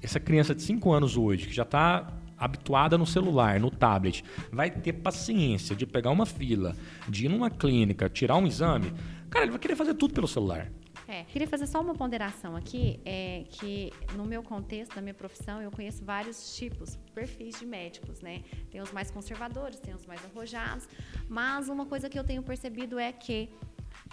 essa 0.01 0.19
criança 0.19 0.53
de 0.55 0.62
5 0.62 0.91
anos 0.91 1.17
hoje, 1.17 1.47
que 1.47 1.53
já 1.53 1.63
está 1.63 2.08
habituada 2.38 2.97
no 2.97 3.05
celular, 3.05 3.60
no 3.60 3.71
tablet, 3.71 4.23
vai 4.51 4.69
ter 4.69 4.93
paciência 4.93 5.75
de 5.75 5.86
pegar 5.86 6.12
uma 6.12 6.25
fila, 6.25 6.75
de 7.08 7.25
ir 7.25 7.29
numa 7.29 7.49
clínica, 7.49 8.10
tirar 8.10 8.36
um 8.36 8.45
exame? 8.45 8.93
Cara, 9.29 9.45
ele 9.45 9.51
vai 9.51 9.60
querer 9.60 9.75
fazer 9.75 9.93
tudo 9.93 10.13
pelo 10.13 10.27
celular. 10.27 10.71
É, 11.08 11.23
queria 11.25 11.47
fazer 11.47 11.67
só 11.67 11.81
uma 11.81 11.93
ponderação 11.93 12.55
aqui, 12.55 12.99
é 13.05 13.43
que 13.51 13.93
no 14.15 14.25
meu 14.25 14.41
contexto, 14.41 14.95
na 14.95 15.03
minha 15.03 15.13
profissão, 15.13 15.62
eu 15.62 15.69
conheço 15.69 16.03
vários 16.03 16.55
tipos, 16.55 16.97
perfis 17.13 17.60
de 17.60 17.65
médicos, 17.65 18.21
né? 18.21 18.41
Tem 18.71 18.81
os 18.81 18.91
mais 18.91 19.12
conservadores, 19.12 19.79
tem 19.79 19.93
os 19.93 20.05
mais 20.08 20.19
arrojados, 20.25 20.89
mas 21.29 21.69
uma 21.69 21.86
coisa 21.86 22.10
que 22.10 22.17
eu 22.17 22.23
tenho 22.23 22.41
percebido 22.41 22.97
é 22.97 23.12
que 23.12 23.49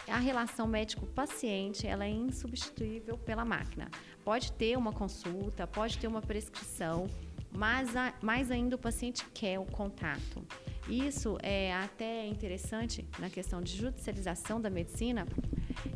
a 0.09 0.18
relação 0.18 0.66
médico-paciente 0.66 1.87
ela 1.87 2.05
é 2.05 2.11
insubstituível 2.11 3.16
pela 3.18 3.44
máquina. 3.44 3.90
Pode 4.24 4.52
ter 4.52 4.76
uma 4.76 4.92
consulta, 4.92 5.66
pode 5.66 5.98
ter 5.98 6.07
uma 6.07 6.22
prescrição, 6.22 7.09
mas 7.50 7.94
a, 7.96 8.12
mais 8.22 8.50
ainda 8.50 8.76
o 8.76 8.78
paciente 8.78 9.24
quer 9.33 9.59
o 9.59 9.64
contato. 9.64 10.44
Isso 10.88 11.38
é 11.42 11.72
até 11.74 12.26
interessante 12.26 13.07
na 13.18 13.31
questão 13.31 13.61
de 13.61 13.76
judicialização 13.76 14.61
da 14.61 14.68
medicina, 14.68 15.26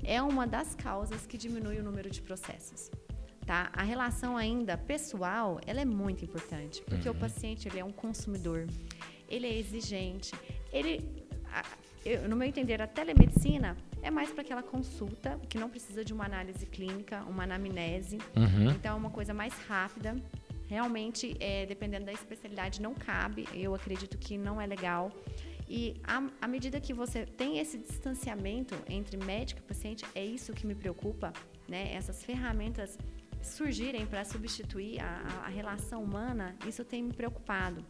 é 0.05 0.23
uma 0.23 0.47
das 0.47 0.75
causas 0.75 1.27
que 1.27 1.37
diminui 1.37 1.79
o 1.79 1.83
número 1.83 2.09
de 2.09 2.23
processos. 2.23 2.91
Tá? 3.45 3.71
A 3.73 3.83
relação 3.83 4.37
ainda 4.37 4.77
pessoal, 4.77 5.61
ela 5.67 5.81
é 5.81 5.85
muito 5.85 6.25
importante, 6.25 6.83
porque 6.83 7.09
uhum. 7.09 7.15
o 7.15 7.19
paciente 7.19 7.69
ele 7.69 7.79
é 7.79 7.85
um 7.85 7.93
consumidor, 7.93 8.67
ele 9.29 9.47
é 9.47 9.57
exigente, 9.57 10.33
ele 10.73 11.27
eu, 12.07 12.29
no 12.29 12.37
meu 12.37 12.47
entender, 12.47 12.81
a 12.81 12.87
telemedicina 12.87 13.77
é 14.01 14.11
mais 14.11 14.31
para 14.31 14.43
aquela 14.43 14.63
consulta 14.63 15.41
que 15.49 15.59
não 15.59 15.69
precisa 15.69 16.05
de 16.05 16.13
uma 16.13 16.25
análise 16.25 16.65
clínica, 16.67 17.25
uma 17.25 17.43
anamnese. 17.43 18.19
Uhum. 18.37 18.71
Então, 18.71 18.95
é 18.95 18.99
uma 18.99 19.11
coisa 19.11 19.35
mais 19.35 19.53
rápida. 19.69 20.17
Realmente, 20.69 21.37
é, 21.41 21.67
dependendo 21.67 22.07
da 22.07 22.13
especialidade, 22.13 22.81
não 22.81 22.95
cabe. 22.95 23.49
Eu 23.53 23.75
acredito 23.75 24.17
que 24.19 24.39
não 24.39 24.61
é 24.61 24.67
legal. 24.67 25.11
E 25.69 26.01
à 26.41 26.47
medida 26.47 26.81
que 26.81 26.95
você 26.95 27.27
tem 27.27 27.59
esse 27.59 27.77
distanciamento 27.77 28.77
entre 28.89 29.17
médico 29.17 29.61
e 29.61 29.65
paciente, 29.65 30.05
é 30.15 30.25
isso 30.25 30.53
que 30.53 30.65
me 30.65 30.77
preocupa, 30.77 31.33
né? 31.69 31.93
Essas 31.93 32.23
ferramentas 32.23 32.97
surgirem 33.43 34.07
para 34.07 34.25
substituir 34.25 35.01
a, 35.01 35.43
a 35.45 35.49
relação 35.49 36.05
humana, 36.05 36.55
isso 36.67 36.85
tem 36.85 37.03
me 37.03 37.13
preocupado. 37.13 37.85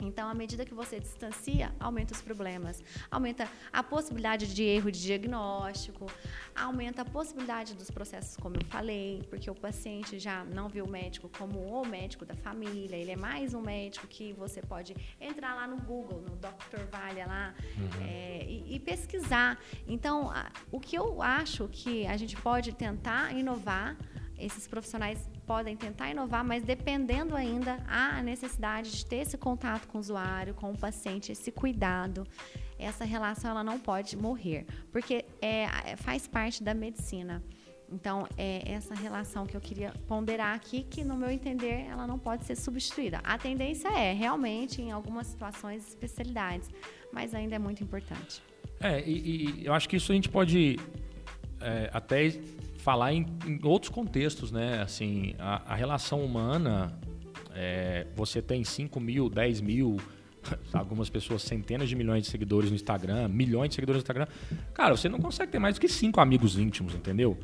Então, 0.00 0.28
à 0.28 0.34
medida 0.34 0.64
que 0.64 0.74
você 0.74 0.98
distancia, 1.00 1.74
aumenta 1.78 2.12
os 2.12 2.20
problemas, 2.20 2.82
aumenta 3.10 3.48
a 3.72 3.82
possibilidade 3.82 4.52
de 4.52 4.62
erro 4.62 4.90
de 4.90 5.00
diagnóstico, 5.00 6.06
aumenta 6.54 7.02
a 7.02 7.04
possibilidade 7.04 7.74
dos 7.74 7.90
processos, 7.90 8.36
como 8.36 8.56
eu 8.56 8.64
falei, 8.66 9.22
porque 9.30 9.50
o 9.50 9.54
paciente 9.54 10.18
já 10.18 10.44
não 10.44 10.68
vê 10.68 10.82
o 10.82 10.88
médico 10.88 11.28
como 11.38 11.58
o 11.60 11.86
médico 11.86 12.24
da 12.24 12.34
família, 12.34 12.96
ele 12.96 13.12
é 13.12 13.16
mais 13.16 13.54
um 13.54 13.60
médico 13.60 14.06
que 14.06 14.32
você 14.32 14.60
pode 14.60 14.96
entrar 15.20 15.54
lá 15.54 15.66
no 15.66 15.76
Google, 15.76 16.20
no 16.20 16.36
Dr. 16.36 16.84
Valha 16.90 17.26
lá, 17.26 17.54
uhum. 17.76 18.06
é, 18.06 18.44
e, 18.46 18.76
e, 18.76 18.80
pesquisar. 18.80 19.58
Então, 19.86 20.30
a, 20.30 20.50
o 20.70 20.80
que 20.80 20.96
eu 20.96 21.22
acho 21.22 21.68
que 21.68 22.06
a 22.06 22.16
gente 22.16 22.36
pode 22.36 22.72
tentar 22.72 23.34
inovar 23.34 23.96
esses 24.38 24.66
profissionais 24.66 25.28
podem 25.46 25.76
tentar 25.76 26.10
inovar, 26.10 26.44
mas 26.44 26.62
dependendo 26.62 27.36
ainda 27.36 27.78
a 27.86 28.22
necessidade 28.22 28.90
de 28.90 29.06
ter 29.06 29.16
esse 29.16 29.36
contato 29.36 29.86
com 29.86 29.98
o 29.98 30.00
usuário, 30.00 30.54
com 30.54 30.72
o 30.72 30.78
paciente, 30.78 31.32
esse 31.32 31.52
cuidado, 31.52 32.26
essa 32.78 33.04
relação 33.04 33.50
ela 33.50 33.64
não 33.64 33.78
pode 33.78 34.16
morrer, 34.16 34.66
porque 34.90 35.24
é, 35.40 35.64
é, 35.64 35.96
faz 35.96 36.26
parte 36.26 36.62
da 36.62 36.74
medicina. 36.74 37.42
Então, 37.92 38.26
é 38.36 38.72
essa 38.72 38.94
relação 38.94 39.46
que 39.46 39.56
eu 39.56 39.60
queria 39.60 39.92
ponderar 40.08 40.54
aqui, 40.54 40.82
que 40.82 41.04
no 41.04 41.16
meu 41.16 41.30
entender 41.30 41.86
ela 41.88 42.06
não 42.06 42.18
pode 42.18 42.44
ser 42.44 42.56
substituída. 42.56 43.20
A 43.22 43.38
tendência 43.38 43.88
é 43.88 44.12
realmente 44.12 44.80
em 44.80 44.90
algumas 44.90 45.26
situações 45.26 45.86
especialidades, 45.86 46.70
mas 47.12 47.34
ainda 47.34 47.54
é 47.54 47.58
muito 47.58 47.84
importante. 47.84 48.42
É, 48.80 49.00
e, 49.06 49.60
e 49.60 49.66
eu 49.66 49.72
acho 49.72 49.88
que 49.88 49.96
isso 49.96 50.10
a 50.10 50.14
gente 50.14 50.28
pode 50.28 50.78
é, 51.64 51.90
até 51.92 52.32
falar 52.78 53.12
em, 53.12 53.26
em, 53.46 53.58
outros 53.64 53.90
contextos, 53.90 54.52
né? 54.52 54.82
Assim, 54.82 55.34
a, 55.38 55.72
a 55.72 55.74
relação 55.74 56.24
humana, 56.24 56.92
é, 57.54 58.06
você 58.14 58.42
tem 58.42 58.62
5 58.62 59.00
mil, 59.00 59.28
10 59.28 59.60
mil, 59.60 59.96
algumas 60.72 61.08
pessoas 61.08 61.42
centenas 61.42 61.88
de 61.88 61.96
milhões 61.96 62.24
de 62.24 62.30
seguidores 62.30 62.70
no 62.70 62.76
Instagram, 62.76 63.28
milhões 63.28 63.70
de 63.70 63.74
seguidores 63.76 64.00
no 64.00 64.04
Instagram. 64.04 64.26
Cara, 64.72 64.96
você 64.96 65.08
não 65.08 65.18
consegue 65.18 65.52
ter 65.52 65.58
mais 65.58 65.76
do 65.76 65.80
que 65.80 65.88
cinco 65.88 66.20
amigos 66.20 66.58
íntimos, 66.58 66.94
entendeu? 66.94 67.38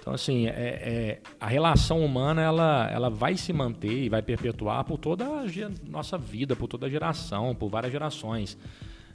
Então, 0.00 0.14
assim, 0.14 0.46
é, 0.46 0.50
é, 0.50 1.20
a 1.38 1.46
relação 1.46 2.02
humana 2.04 2.40
ela, 2.40 2.90
ela 2.90 3.10
vai 3.10 3.36
se 3.36 3.52
manter 3.52 4.04
e 4.04 4.08
vai 4.08 4.22
perpetuar 4.22 4.82
por 4.84 4.98
toda 4.98 5.26
a 5.26 5.44
nossa 5.88 6.16
vida, 6.16 6.56
por 6.56 6.68
toda 6.68 6.86
a 6.86 6.90
geração, 6.90 7.54
por 7.54 7.68
várias 7.68 7.92
gerações. 7.92 8.56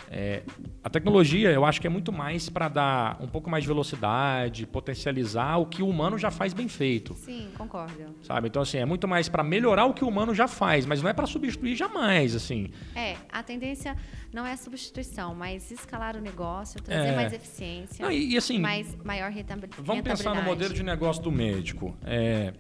É, 0.09 0.43
a 0.83 0.89
tecnologia, 0.89 1.51
eu 1.51 1.65
acho 1.65 1.81
que 1.81 1.87
é 1.87 1.89
muito 1.89 2.11
mais 2.11 2.49
para 2.49 2.67
dar 2.67 3.17
um 3.21 3.27
pouco 3.27 3.49
mais 3.49 3.63
de 3.63 3.67
velocidade, 3.67 4.65
potencializar 4.65 5.57
o 5.57 5.65
que 5.65 5.81
o 5.81 5.89
humano 5.89 6.17
já 6.17 6.29
faz 6.29 6.53
bem 6.53 6.67
feito. 6.67 7.13
Sim, 7.15 7.49
concordo. 7.57 8.15
Sabe? 8.21 8.47
Então, 8.47 8.61
assim, 8.61 8.77
é 8.77 8.85
muito 8.85 9.07
mais 9.07 9.27
para 9.27 9.43
melhorar 9.43 9.85
o 9.85 9.93
que 9.93 10.03
o 10.03 10.07
humano 10.07 10.33
já 10.33 10.47
faz, 10.47 10.85
mas 10.85 11.01
não 11.01 11.09
é 11.09 11.13
para 11.13 11.25
substituir 11.25 11.75
jamais, 11.75 12.35
assim. 12.35 12.69
É, 12.95 13.15
a 13.31 13.41
tendência 13.41 13.95
não 14.31 14.45
é 14.45 14.55
substituição, 14.55 15.33
mas 15.33 15.71
escalar 15.71 16.15
o 16.15 16.21
negócio, 16.21 16.81
trazer 16.81 17.09
é. 17.09 17.15
mais 17.15 17.33
eficiência, 17.33 18.03
não, 18.03 18.11
e, 18.11 18.33
e, 18.33 18.37
assim, 18.37 18.59
mais, 18.59 18.95
maior 19.03 19.31
rentabilidade. 19.31 19.81
Vamos 19.81 20.03
pensar 20.03 20.35
no 20.35 20.43
modelo 20.43 20.73
de 20.73 20.83
negócio 20.83 21.21
do 21.21 21.31
médico. 21.31 21.95
É, 22.03 22.53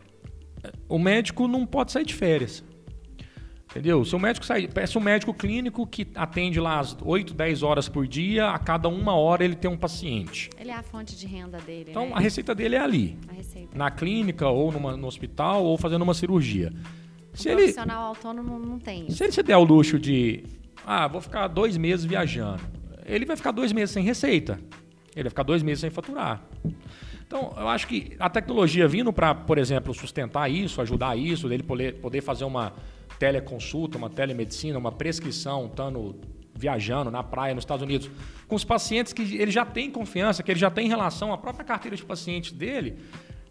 o 0.89 0.97
médico 0.97 1.47
não 1.47 1.65
pode 1.65 1.91
sair 1.91 2.05
de 2.05 2.13
férias. 2.13 2.63
Entendeu? 3.69 4.05
Se 4.05 4.15
o 4.15 4.19
médico 4.19 4.45
sair, 4.45 4.71
peça 4.71 4.97
um 4.97 5.01
médico 5.01 5.33
clínico 5.33 5.85
que 5.85 6.07
atende 6.15 6.59
lá 6.59 6.79
as 6.79 6.95
8, 7.01 7.33
10 7.33 7.63
horas 7.63 7.89
por 7.89 8.07
dia, 8.07 8.49
a 8.49 8.57
cada 8.57 8.87
uma 8.87 9.15
hora 9.15 9.43
ele 9.43 9.55
tem 9.55 9.69
um 9.69 9.77
paciente. 9.77 10.49
Ele 10.57 10.71
é 10.71 10.73
a 10.73 10.83
fonte 10.83 11.17
de 11.17 11.27
renda 11.27 11.57
dele. 11.59 11.87
Então 11.89 12.07
né? 12.07 12.13
a 12.15 12.19
receita 12.19 12.55
dele 12.55 12.75
é 12.75 12.79
ali. 12.79 13.17
Na 13.73 13.91
clínica, 13.91 14.47
ou 14.47 14.71
numa, 14.71 14.95
no 14.95 15.07
hospital, 15.07 15.63
ou 15.65 15.77
fazendo 15.77 16.03
uma 16.03 16.13
cirurgia. 16.13 16.71
O 17.33 17.37
se 17.37 17.49
profissional 17.49 17.97
ele, 17.97 18.07
autônomo 18.07 18.57
não 18.57 18.79
tem. 18.79 19.09
Se 19.09 19.23
ele 19.23 19.33
se 19.33 19.43
der 19.43 19.57
o 19.57 19.63
luxo 19.63 19.99
de. 19.99 20.43
Ah, 20.85 21.07
vou 21.07 21.19
ficar 21.19 21.47
dois 21.47 21.75
meses 21.75 22.05
viajando. 22.05 22.61
Ele 23.05 23.25
vai 23.25 23.35
ficar 23.35 23.51
dois 23.51 23.73
meses 23.73 23.91
sem 23.91 24.03
receita. 24.03 24.59
Ele 25.13 25.23
vai 25.23 25.29
ficar 25.29 25.43
dois 25.43 25.61
meses 25.61 25.81
sem 25.81 25.89
faturar. 25.89 26.41
Então, 27.27 27.53
eu 27.57 27.67
acho 27.67 27.87
que 27.87 28.15
a 28.19 28.29
tecnologia 28.29 28.87
vindo 28.87 29.11
para, 29.11 29.33
por 29.33 29.57
exemplo, 29.57 29.93
sustentar 29.93 30.49
isso, 30.49 30.79
ajudar 30.81 31.17
isso, 31.17 31.49
dele 31.49 31.63
poder, 31.63 31.95
poder 31.95 32.21
fazer 32.21 32.45
uma 32.45 32.73
teleconsulta, 33.19 33.97
uma 33.97 34.09
telemedicina, 34.09 34.77
uma 34.77 34.91
prescrição, 34.91 35.67
estando 35.67 36.19
viajando 36.57 37.11
na 37.11 37.21
praia 37.21 37.53
nos 37.53 37.63
Estados 37.63 37.83
Unidos, 37.83 38.09
com 38.47 38.55
os 38.55 38.63
pacientes 38.63 39.11
que 39.11 39.21
ele 39.35 39.51
já 39.51 39.65
tem 39.65 39.91
confiança, 39.91 40.41
que 40.41 40.51
ele 40.51 40.59
já 40.59 40.71
tem 40.71 40.87
relação, 40.87 41.33
a 41.33 41.37
própria 41.37 41.65
carteira 41.65 41.97
de 41.97 42.05
paciente 42.05 42.53
dele, 42.53 42.97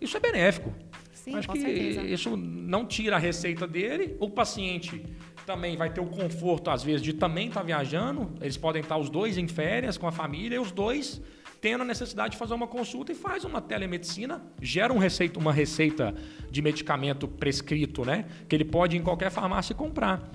isso 0.00 0.16
é 0.16 0.20
benéfico. 0.20 0.72
Sim, 1.12 1.36
Acho 1.36 1.48
que 1.48 1.60
certeza. 1.60 2.02
isso 2.02 2.36
não 2.36 2.86
tira 2.86 3.16
a 3.16 3.18
receita 3.18 3.66
dele, 3.66 4.16
o 4.20 4.28
paciente 4.28 5.04
também 5.46 5.76
vai 5.76 5.90
ter 5.90 6.00
o 6.00 6.06
conforto, 6.06 6.70
às 6.70 6.82
vezes, 6.82 7.02
de 7.02 7.12
também 7.12 7.48
estar 7.48 7.60
tá 7.60 7.66
viajando, 7.66 8.34
eles 8.40 8.56
podem 8.56 8.82
estar 8.82 8.96
os 8.96 9.10
dois 9.10 9.38
em 9.38 9.48
férias 9.48 9.96
com 9.96 10.06
a 10.06 10.12
família 10.12 10.56
e 10.56 10.58
os 10.58 10.72
dois 10.72 11.20
tendo 11.64 11.80
a 11.80 11.84
necessidade 11.86 12.32
de 12.32 12.36
fazer 12.36 12.52
uma 12.52 12.66
consulta 12.66 13.10
e 13.10 13.14
faz 13.14 13.42
uma 13.42 13.58
telemedicina, 13.58 14.42
gera 14.60 14.92
um 14.92 14.98
receita, 14.98 15.38
uma 15.38 15.50
receita 15.50 16.14
de 16.50 16.60
medicamento 16.60 17.26
prescrito, 17.26 18.04
né? 18.04 18.26
Que 18.46 18.54
ele 18.54 18.66
pode 18.66 18.94
ir 18.94 19.00
em 19.00 19.02
qualquer 19.02 19.30
farmácia 19.30 19.74
comprar. 19.74 20.30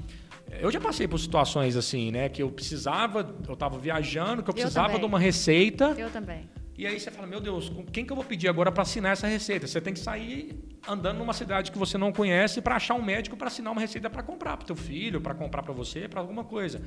Eu 0.59 0.71
já 0.71 0.81
passei 0.81 1.07
por 1.07 1.19
situações 1.19 1.75
assim, 1.75 2.09
né? 2.09 2.29
Que 2.29 2.41
eu 2.41 2.49
precisava, 2.49 3.31
eu 3.47 3.53
estava 3.53 3.77
viajando, 3.77 4.41
que 4.41 4.49
eu 4.49 4.55
precisava 4.55 4.93
eu 4.93 4.99
de 5.01 5.05
uma 5.05 5.19
receita. 5.19 5.93
Eu 5.95 6.09
também. 6.09 6.49
E 6.75 6.87
aí 6.87 6.99
você 6.99 7.11
fala, 7.11 7.27
meu 7.27 7.39
Deus, 7.39 7.69
com 7.69 7.85
quem 7.85 8.03
que 8.03 8.11
eu 8.11 8.15
vou 8.15 8.25
pedir 8.25 8.47
agora 8.47 8.71
para 8.71 8.81
assinar 8.81 9.11
essa 9.11 9.27
receita? 9.27 9.67
Você 9.67 9.79
tem 9.79 9.93
que 9.93 9.99
sair 9.99 10.57
andando 10.87 11.19
numa 11.19 11.33
cidade 11.33 11.71
que 11.71 11.77
você 11.77 11.95
não 11.95 12.11
conhece 12.11 12.59
para 12.59 12.75
achar 12.75 12.95
um 12.95 13.03
médico 13.03 13.37
para 13.37 13.49
assinar 13.49 13.71
uma 13.71 13.81
receita 13.81 14.09
para 14.09 14.23
comprar 14.23 14.57
para 14.57 14.65
teu 14.65 14.75
filho, 14.75 15.21
para 15.21 15.35
comprar 15.35 15.61
para 15.61 15.73
você, 15.73 16.07
para 16.07 16.21
alguma 16.21 16.43
coisa. 16.43 16.81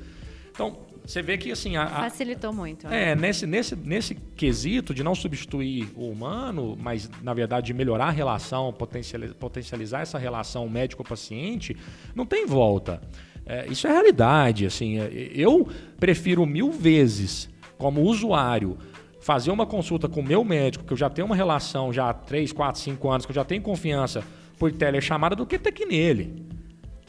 Então, 0.53 0.77
você 1.03 1.21
vê 1.21 1.37
que 1.37 1.51
assim. 1.51 1.75
A, 1.75 1.87
Facilitou 1.87 2.53
muito. 2.53 2.87
Né? 2.87 3.11
É, 3.11 3.15
nesse, 3.15 3.45
nesse, 3.45 3.75
nesse 3.75 4.15
quesito 4.15 4.93
de 4.93 5.03
não 5.03 5.15
substituir 5.15 5.91
o 5.95 6.09
humano, 6.09 6.77
mas 6.79 7.09
na 7.21 7.33
verdade 7.33 7.67
de 7.67 7.73
melhorar 7.73 8.05
a 8.05 8.11
relação, 8.11 8.71
potencializar, 8.71 9.33
potencializar 9.35 10.01
essa 10.01 10.17
relação 10.17 10.69
médico-paciente, 10.69 11.75
não 12.15 12.25
tem 12.25 12.45
volta. 12.45 13.01
É, 13.45 13.67
isso 13.67 13.87
é 13.87 13.91
realidade. 13.91 14.65
Assim, 14.65 14.99
é, 14.99 15.09
eu 15.33 15.67
prefiro 15.99 16.45
mil 16.45 16.71
vezes, 16.71 17.49
como 17.77 18.01
usuário, 18.01 18.77
fazer 19.19 19.51
uma 19.51 19.65
consulta 19.65 20.07
com 20.07 20.21
o 20.21 20.23
meu 20.23 20.43
médico, 20.43 20.85
que 20.85 20.93
eu 20.93 20.97
já 20.97 21.09
tenho 21.09 21.25
uma 21.25 21.35
relação 21.35 21.91
já 21.91 22.09
há 22.09 22.13
3, 22.13 22.53
4, 22.53 22.79
5 22.79 23.09
anos, 23.09 23.25
que 23.25 23.31
eu 23.31 23.35
já 23.35 23.43
tenho 23.43 23.61
confiança 23.61 24.23
por 24.57 24.71
telechamada, 24.71 25.35
do 25.35 25.45
que 25.45 25.57
ter 25.57 25.71
que 25.71 25.85
nele. 25.85 26.52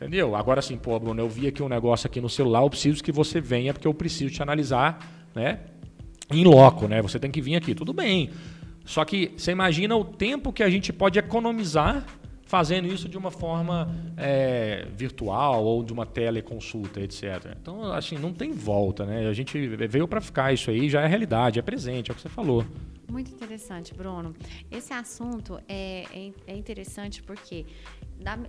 Entendeu? 0.05 0.37
Agora 0.37 0.61
sim, 0.61 0.77
pô, 0.77 1.01
Bruno, 1.01 1.23
eu 1.23 1.29
vi 1.31 1.47
aqui 1.47 1.63
um 1.63 1.69
negócio 1.69 2.07
aqui 2.07 2.21
no 2.21 2.29
celular, 2.29 2.61
eu 2.61 2.69
preciso 2.69 3.03
que 3.03 3.11
você 3.11 3.41
venha, 3.41 3.73
porque 3.73 3.89
eu 3.89 3.95
preciso 3.95 4.35
te 4.35 4.43
analisar, 4.43 4.99
né? 5.35 5.61
Em 6.31 6.45
loco, 6.45 6.87
né? 6.87 7.01
Você 7.01 7.19
tem 7.19 7.31
que 7.31 7.41
vir 7.41 7.57
aqui. 7.57 7.75
Tudo 7.75 7.95
bem. 7.95 8.29
Só 8.85 9.03
que 9.03 9.33
você 9.35 9.53
imagina 9.53 9.97
o 9.97 10.05
tempo 10.05 10.53
que 10.53 10.63
a 10.63 10.69
gente 10.69 10.93
pode 10.93 11.19
economizar 11.19 12.05
fazendo 12.43 12.87
isso 12.87 13.09
de 13.09 13.17
uma 13.17 13.31
forma 13.31 13.91
é, 14.19 14.87
virtual 14.95 15.65
ou 15.65 15.83
de 15.83 15.95
uma 15.95 16.05
teleconsulta, 16.05 17.01
etc. 17.01 17.57
Então, 17.59 17.91
assim, 17.91 18.19
não 18.19 18.31
tem 18.31 18.53
volta, 18.53 19.07
né? 19.07 19.27
A 19.27 19.33
gente 19.33 19.67
veio 19.69 20.07
para 20.07 20.21
ficar 20.21 20.53
isso 20.53 20.71
aí, 20.71 20.91
já 20.91 21.01
é 21.01 21.07
realidade, 21.07 21.59
é 21.59 21.63
presente, 21.63 22.11
é 22.11 22.13
o 22.13 22.15
que 22.15 22.21
você 22.21 22.29
falou. 22.29 22.63
Muito 23.11 23.31
interessante, 23.33 23.95
Bruno. 23.95 24.35
Esse 24.71 24.93
assunto 24.93 25.61
é, 25.69 26.05
é, 26.13 26.33
é 26.47 26.57
interessante 26.57 27.23
porque 27.23 27.67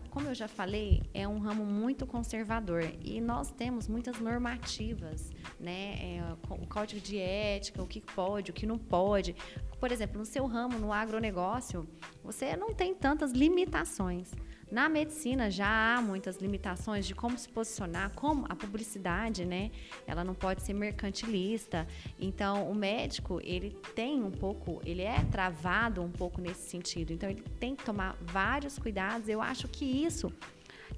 como 0.09 0.27
eu 0.27 0.35
já 0.35 0.47
falei, 0.47 1.01
é 1.13 1.27
um 1.27 1.39
ramo 1.39 1.65
muito 1.65 2.05
conservador 2.05 2.83
e 3.01 3.19
nós 3.19 3.51
temos 3.51 3.87
muitas 3.87 4.19
normativas, 4.19 5.31
né? 5.59 5.95
É, 5.99 6.23
o 6.49 6.67
código 6.67 7.01
de 7.01 7.17
ética, 7.17 7.81
o 7.81 7.87
que 7.87 7.99
pode, 7.99 8.51
o 8.51 8.53
que 8.53 8.65
não 8.65 8.77
pode. 8.77 9.35
Por 9.79 9.91
exemplo, 9.91 10.19
no 10.19 10.25
seu 10.25 10.45
ramo, 10.45 10.79
no 10.79 10.93
agronegócio, 10.93 11.87
você 12.23 12.55
não 12.55 12.73
tem 12.73 12.93
tantas 12.93 13.31
limitações. 13.31 14.31
Na 14.75 14.89
medicina 14.89 15.49
já 15.49 15.95
há 15.95 16.01
muitas 16.01 16.35
limitações 16.41 17.07
de 17.07 17.15
como 17.15 17.38
se 17.38 17.47
posicionar, 17.47 18.11
como 18.13 18.45
a 18.49 18.53
publicidade, 18.57 19.45
né? 19.45 19.71
Ela 20.05 20.21
não 20.21 20.33
pode 20.33 20.63
ser 20.63 20.73
mercantilista. 20.73 21.88
Então, 22.19 22.69
o 22.69 22.75
médico, 22.75 23.39
ele 23.41 23.73
tem 23.95 24.21
um 24.21 24.31
pouco, 24.31 24.81
ele 24.85 25.01
é 25.01 25.23
travado 25.31 26.01
um 26.01 26.11
pouco 26.11 26.41
nesse 26.41 26.69
sentido. 26.69 27.13
Então, 27.13 27.29
ele 27.29 27.41
tem 27.57 27.73
que 27.73 27.85
tomar 27.85 28.17
vários 28.19 28.77
cuidados. 28.77 29.29
Eu 29.29 29.41
acho 29.41 29.65
que 29.69 29.85
isso 29.85 30.29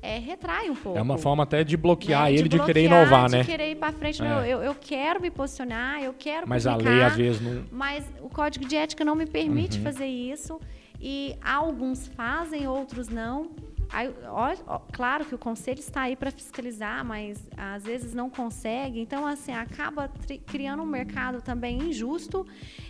é, 0.02 0.18
retrai 0.18 0.72
um 0.72 0.76
pouco. 0.76 0.98
É 0.98 1.02
uma 1.04 1.20
forma 1.20 1.44
até 1.44 1.64
de 1.64 1.78
bloquear 1.78 2.24
né? 2.24 2.34
ele, 2.34 2.50
de, 2.50 2.58
bloquear, 2.58 2.66
de, 2.66 2.74
querer 2.74 2.86
inovar, 2.88 3.30
né? 3.30 3.42
De 3.42 3.46
querer 3.46 3.70
ir 3.70 3.76
para 3.76 3.94
frente. 3.94 4.24
É. 4.24 4.52
eu, 4.52 4.64
eu 4.64 4.74
quero 4.74 5.22
me 5.22 5.30
posicionar, 5.30 6.02
eu 6.02 6.16
quero 6.18 6.50
Mas 6.50 6.64
publicar, 6.64 6.90
a 6.90 6.94
lei, 6.94 7.04
às 7.04 7.16
vezes, 7.16 7.42
não... 7.42 7.64
Mas 7.72 8.12
o 8.24 8.28
código 8.28 8.66
de 8.66 8.76
ética 8.76 9.06
não 9.06 9.14
me 9.14 9.28
permite 9.28 9.78
uhum. 9.78 9.84
fazer 9.84 10.08
isso. 10.08 10.60
E 11.00 11.38
alguns 11.44 12.08
fazem, 12.08 12.68
outros 12.68 13.08
não. 13.08 13.52
Aí, 13.90 14.14
ó, 14.26 14.54
ó, 14.68 14.80
claro 14.80 15.26
que 15.26 15.34
o 15.34 15.38
conselho 15.38 15.80
está 15.80 16.02
aí 16.02 16.16
para 16.16 16.32
fiscalizar, 16.32 17.04
mas 17.06 17.38
às 17.56 17.84
vezes 17.84 18.14
não 18.14 18.30
consegue. 18.30 19.00
Então, 19.00 19.26
assim, 19.26 19.54
acaba 19.54 20.12
criando 20.46 20.84
um 20.84 20.86
mercado 20.86 21.42
também 21.42 21.78
injusto. 21.78 22.46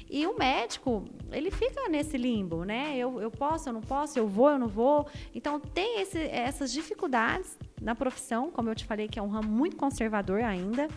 E 0.09 0.25
o 0.25 0.37
médico, 0.37 1.05
ele 1.31 1.51
fica 1.51 1.87
nesse 1.89 2.17
limbo, 2.17 2.63
né? 2.63 2.95
Eu, 2.97 3.21
eu 3.21 3.29
posso, 3.29 3.69
eu 3.69 3.73
não 3.73 3.81
posso, 3.81 4.17
eu 4.17 4.27
vou, 4.27 4.49
eu 4.49 4.59
não 4.59 4.67
vou. 4.67 5.07
Então, 5.35 5.59
tem 5.59 6.01
esse, 6.01 6.19
essas 6.19 6.71
dificuldades 6.71 7.57
na 7.81 7.93
profissão, 7.93 8.49
como 8.51 8.69
eu 8.69 8.75
te 8.75 8.85
falei, 8.85 9.07
que 9.07 9.19
é 9.19 9.21
um 9.21 9.29
ramo 9.29 9.49
muito 9.49 9.75
conservador 9.75 10.41
ainda. 10.41 10.87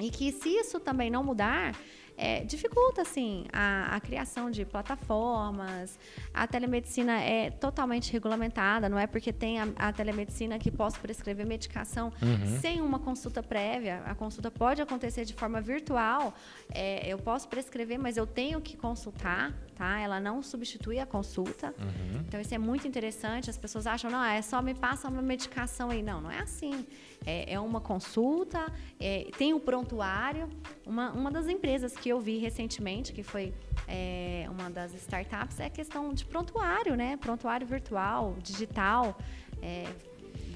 E 0.00 0.10
que 0.10 0.32
se 0.32 0.48
isso 0.48 0.80
também 0.80 1.10
não 1.10 1.22
mudar, 1.22 1.74
é, 2.16 2.44
dificulta 2.44 3.02
assim 3.02 3.46
a, 3.52 3.96
a, 3.96 4.00
criação 4.00 4.50
de 4.50 4.64
plataformas. 4.64 5.98
A 6.32 6.46
telemedicina 6.46 7.20
é 7.20 7.50
totalmente 7.50 8.12
regulamentada, 8.12 8.88
não 8.88 8.98
é 8.98 9.06
porque 9.06 9.32
tem 9.32 9.60
a, 9.60 9.68
a 9.76 9.92
telemedicina 9.92 10.58
que 10.58 10.70
posso 10.70 11.00
prescrever 11.00 11.44
medicação 11.44 12.12
uhum. 12.22 12.60
sem 12.60 12.80
uma 12.80 12.98
consulta 12.98 13.42
prévia. 13.42 14.02
A 14.06 14.14
consulta 14.14 14.50
pode 14.50 14.80
acontecer 14.80 15.24
de 15.24 15.34
forma 15.34 15.60
virtual. 15.60 16.34
É, 16.72 17.06
eu 17.06 17.18
posso 17.18 17.48
prescrever, 17.48 17.98
mas 17.98 18.16
eu 18.16 18.26
tenho 18.26 18.60
que 18.60 18.76
consultar, 18.76 19.52
tá? 19.74 19.98
Ela 19.98 20.20
não 20.20 20.42
substitui 20.42 21.00
a 21.00 21.06
consulta. 21.06 21.74
Uhum. 21.78 22.20
Então 22.26 22.40
isso 22.40 22.54
é 22.54 22.58
muito 22.58 22.86
interessante. 22.86 23.50
As 23.50 23.58
pessoas 23.58 23.86
acham, 23.86 24.10
não, 24.10 24.22
é 24.22 24.40
só 24.40 24.62
me 24.62 24.74
passa 24.74 25.08
uma 25.08 25.22
medicação 25.22 25.90
aí. 25.90 26.02
Não, 26.02 26.20
não 26.20 26.30
é 26.30 26.40
assim. 26.40 26.86
É, 27.26 27.54
é 27.54 27.60
uma 27.60 27.80
consulta, 27.80 28.70
é, 29.00 29.28
tem 29.38 29.54
o 29.54 29.60
prontuário. 29.60 30.48
Uma, 30.86 31.10
uma 31.12 31.30
das 31.30 31.48
empresas 31.48 31.94
que 31.94 32.08
eu 32.08 32.20
vi 32.20 32.38
recentemente, 32.38 33.12
que 33.12 33.22
foi 33.22 33.54
é, 33.88 34.46
uma 34.50 34.68
das 34.70 34.94
startups, 34.94 35.60
é 35.60 35.66
a 35.66 35.70
questão 35.70 36.12
de 36.12 36.24
prontuário, 36.24 36.96
né? 36.96 37.16
Prontuário 37.16 37.66
virtual, 37.66 38.36
digital. 38.42 39.16
É, 39.62 39.84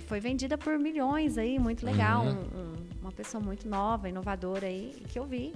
foi 0.07 0.20
vendida 0.20 0.57
por 0.57 0.78
milhões 0.78 1.37
aí, 1.37 1.59
muito 1.59 1.85
legal. 1.85 2.24
Uhum. 2.24 2.33
Um, 2.33 2.61
um, 2.61 2.88
uma 3.02 3.12
pessoa 3.12 3.42
muito 3.42 3.68
nova, 3.68 4.09
inovadora 4.09 4.66
aí, 4.66 5.02
que 5.09 5.18
eu 5.18 5.24
vi 5.24 5.54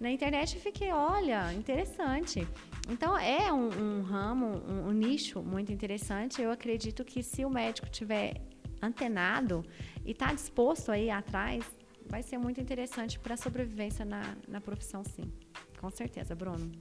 na 0.00 0.10
internet 0.10 0.56
e 0.56 0.60
fiquei, 0.60 0.92
olha, 0.92 1.52
interessante. 1.52 2.46
Então 2.88 3.16
é 3.18 3.52
um, 3.52 3.68
um 3.68 4.02
ramo, 4.02 4.62
um, 4.68 4.88
um 4.88 4.92
nicho 4.92 5.42
muito 5.42 5.72
interessante. 5.72 6.40
Eu 6.40 6.50
acredito 6.50 7.04
que 7.04 7.22
se 7.22 7.44
o 7.44 7.50
médico 7.50 7.88
tiver 7.90 8.40
antenado 8.80 9.64
e 10.08 10.12
está 10.12 10.32
disposto 10.32 10.90
aí 10.90 11.10
atrás, 11.10 11.62
vai 12.06 12.22
ser 12.22 12.38
muito 12.38 12.58
interessante 12.58 13.18
para 13.18 13.34
a 13.34 13.36
sobrevivência 13.36 14.06
na, 14.06 14.22
na 14.48 14.58
profissão, 14.58 15.04
sim. 15.04 15.30
Com 15.78 15.90
certeza, 15.90 16.34
Bruno. 16.34 16.72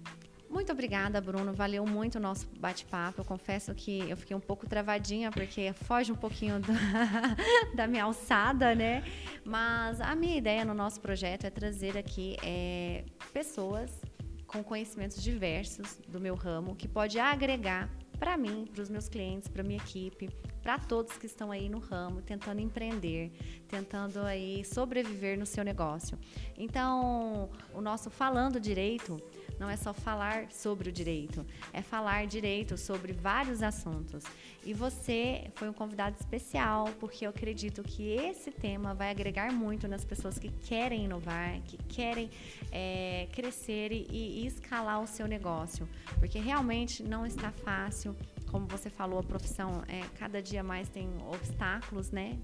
Muito 0.50 0.72
obrigada, 0.72 1.20
Bruno. 1.20 1.54
Valeu 1.54 1.86
muito 1.86 2.16
o 2.16 2.22
nosso 2.22 2.48
bate-papo. 2.58 3.20
Eu 3.20 3.26
confesso 3.26 3.76
que 3.76 4.10
eu 4.10 4.16
fiquei 4.16 4.34
um 4.34 4.40
pouco 4.40 4.66
travadinha, 4.66 5.30
porque 5.30 5.74
foge 5.74 6.10
um 6.10 6.16
pouquinho 6.16 6.62
da, 6.62 7.76
da, 7.76 7.86
minha 7.86 8.06
alçada, 8.06 8.74
né? 8.74 9.04
Mas 9.44 10.00
a 10.00 10.16
minha 10.16 10.38
ideia 10.38 10.63
no 10.63 10.74
nosso 10.74 11.02
projeto 11.02 11.44
é 11.44 11.50
trazer 11.50 11.98
aqui 11.98 12.38
é, 12.42 13.04
pessoas 13.34 13.92
com 14.48 14.63
conhecimentos 14.63 15.22
diversos 15.22 16.00
do 16.08 16.22
meu 16.22 16.34
ramo, 16.34 16.78
que 16.78 16.88
pode 16.88 17.20
agregar 17.20 17.90
para 18.18 18.38
mim, 18.38 18.66
para 18.74 18.82
os 18.82 18.90
meus 18.90 19.10
clientes, 19.10 19.50
para 19.50 19.63
minha 19.63 19.78
equipe, 19.78 20.30
para 20.68 20.80
todos 20.80 21.16
que 21.16 21.26
estão 21.26 21.50
aí 21.50 21.70
no 21.70 21.80
ramo, 21.80 22.22
tentando 22.22 22.60
empreender, 22.60 23.32
tentando 23.70 24.20
aí 24.20 24.66
sobreviver 24.66 25.40
no 25.40 25.46
seu 25.46 25.64
negócio. 25.64 26.20
Então, 26.58 27.50
o 27.74 27.80
nosso 27.80 28.10
falando 28.10 28.60
direito 28.60 29.18
não 29.58 29.70
é 29.70 29.78
só 29.78 29.94
falar 29.94 30.52
sobre 30.52 30.90
o 30.90 30.92
direito, 30.92 31.46
é 31.72 31.82
falar 31.82 32.28
direito 32.28 32.78
sobre 32.78 33.14
vários 33.14 33.64
assuntos. 33.64 34.26
E 34.66 34.74
você 34.74 35.50
foi 35.56 35.70
um 35.70 35.74
convidado 35.74 36.18
especial, 36.20 36.90
porque 37.00 37.26
eu 37.26 37.30
acredito 37.30 37.82
que 37.82 38.10
esse 38.10 38.52
tema 38.52 38.94
vai 38.94 39.10
agregar 39.10 39.54
muito 39.54 39.88
nas 39.88 40.04
pessoas 40.04 40.38
que 40.38 40.50
querem 40.50 41.06
inovar, 41.06 41.62
que 41.62 41.78
querem 41.84 42.30
é, 42.74 43.30
crescer 43.32 43.94
e, 43.94 44.06
e 44.12 44.46
escalar 44.46 45.02
o 45.02 45.08
seu 45.08 45.28
negócio, 45.28 45.88
porque 46.20 46.40
realmente 46.40 47.02
não 47.04 47.26
está 47.26 47.54
fácil 47.54 48.14
como 48.52 48.66
você 48.68 48.90
falou, 48.90 49.20
a 49.20 49.24
profissão 49.24 49.84
é, 49.88 50.02
cada 50.18 50.42
dia 50.42 50.64
mais 50.64 50.90
tem 50.90 51.10
obstáculos, 51.30 52.12
né? 52.12 52.38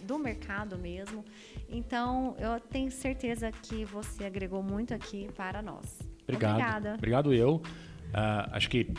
do 0.00 0.18
mercado 0.18 0.78
mesmo. 0.78 1.24
Então, 1.68 2.36
eu 2.38 2.60
tenho 2.60 2.90
certeza 2.90 3.50
que 3.50 3.84
você 3.84 4.24
agregou 4.24 4.62
muito 4.62 4.94
aqui 4.94 5.28
para 5.36 5.62
nós. 5.62 5.98
Obrigado. 6.22 6.52
Obrigada. 6.52 6.94
Obrigado 6.94 7.32
eu. 7.32 7.56
Uh, 7.56 8.52
acho 8.52 8.68
que, 8.68 8.92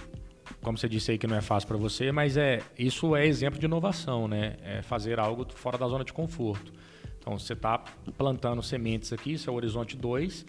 como 0.61 0.77
você 0.77 0.87
disse 0.87 1.11
aí 1.11 1.17
que 1.17 1.27
não 1.27 1.35
é 1.35 1.41
fácil 1.41 1.67
para 1.67 1.77
você, 1.77 2.11
mas 2.11 2.37
é 2.37 2.61
isso 2.77 3.15
é 3.15 3.25
exemplo 3.25 3.59
de 3.59 3.65
inovação, 3.65 4.27
né? 4.27 4.57
É 4.63 4.81
fazer 4.81 5.19
algo 5.19 5.45
fora 5.53 5.77
da 5.77 5.87
zona 5.87 6.03
de 6.03 6.13
conforto. 6.13 6.71
Então, 7.19 7.37
você 7.37 7.53
está 7.53 7.77
plantando 8.17 8.61
sementes 8.63 9.11
aqui, 9.11 9.33
isso 9.33 9.49
é 9.49 9.53
o 9.53 9.55
Horizonte 9.55 9.95
2, 9.97 10.45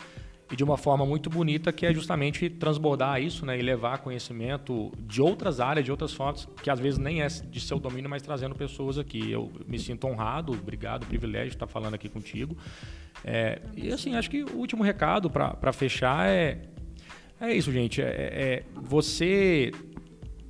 e 0.50 0.56
de 0.56 0.64
uma 0.64 0.76
forma 0.76 1.06
muito 1.06 1.30
bonita, 1.30 1.72
que 1.72 1.86
é 1.86 1.94
justamente 1.94 2.50
transbordar 2.50 3.22
isso 3.22 3.46
né, 3.46 3.58
e 3.58 3.62
levar 3.62 3.98
conhecimento 3.98 4.92
de 4.98 5.22
outras 5.22 5.60
áreas, 5.60 5.84
de 5.84 5.90
outras 5.90 6.12
fontes, 6.12 6.48
que 6.62 6.68
às 6.68 6.80
vezes 6.80 6.98
nem 6.98 7.22
é 7.22 7.26
de 7.26 7.60
seu 7.60 7.78
domínio, 7.78 8.10
mas 8.10 8.22
trazendo 8.22 8.54
pessoas 8.54 8.98
aqui. 8.98 9.30
Eu 9.30 9.50
me 9.66 9.78
sinto 9.78 10.06
honrado, 10.06 10.52
obrigado, 10.52 11.06
privilégio 11.06 11.48
estar 11.48 11.66
falando 11.66 11.94
aqui 11.94 12.08
contigo. 12.08 12.56
É, 13.24 13.60
e 13.76 13.92
assim, 13.92 14.16
acho 14.16 14.30
que 14.30 14.42
o 14.42 14.56
último 14.56 14.82
recado 14.82 15.30
para 15.30 15.72
fechar 15.72 16.28
é 16.28 16.62
é 17.40 17.54
isso, 17.54 17.72
gente. 17.72 18.02
É, 18.02 18.04
é, 18.04 18.10
é, 18.10 18.64
você 18.74 19.72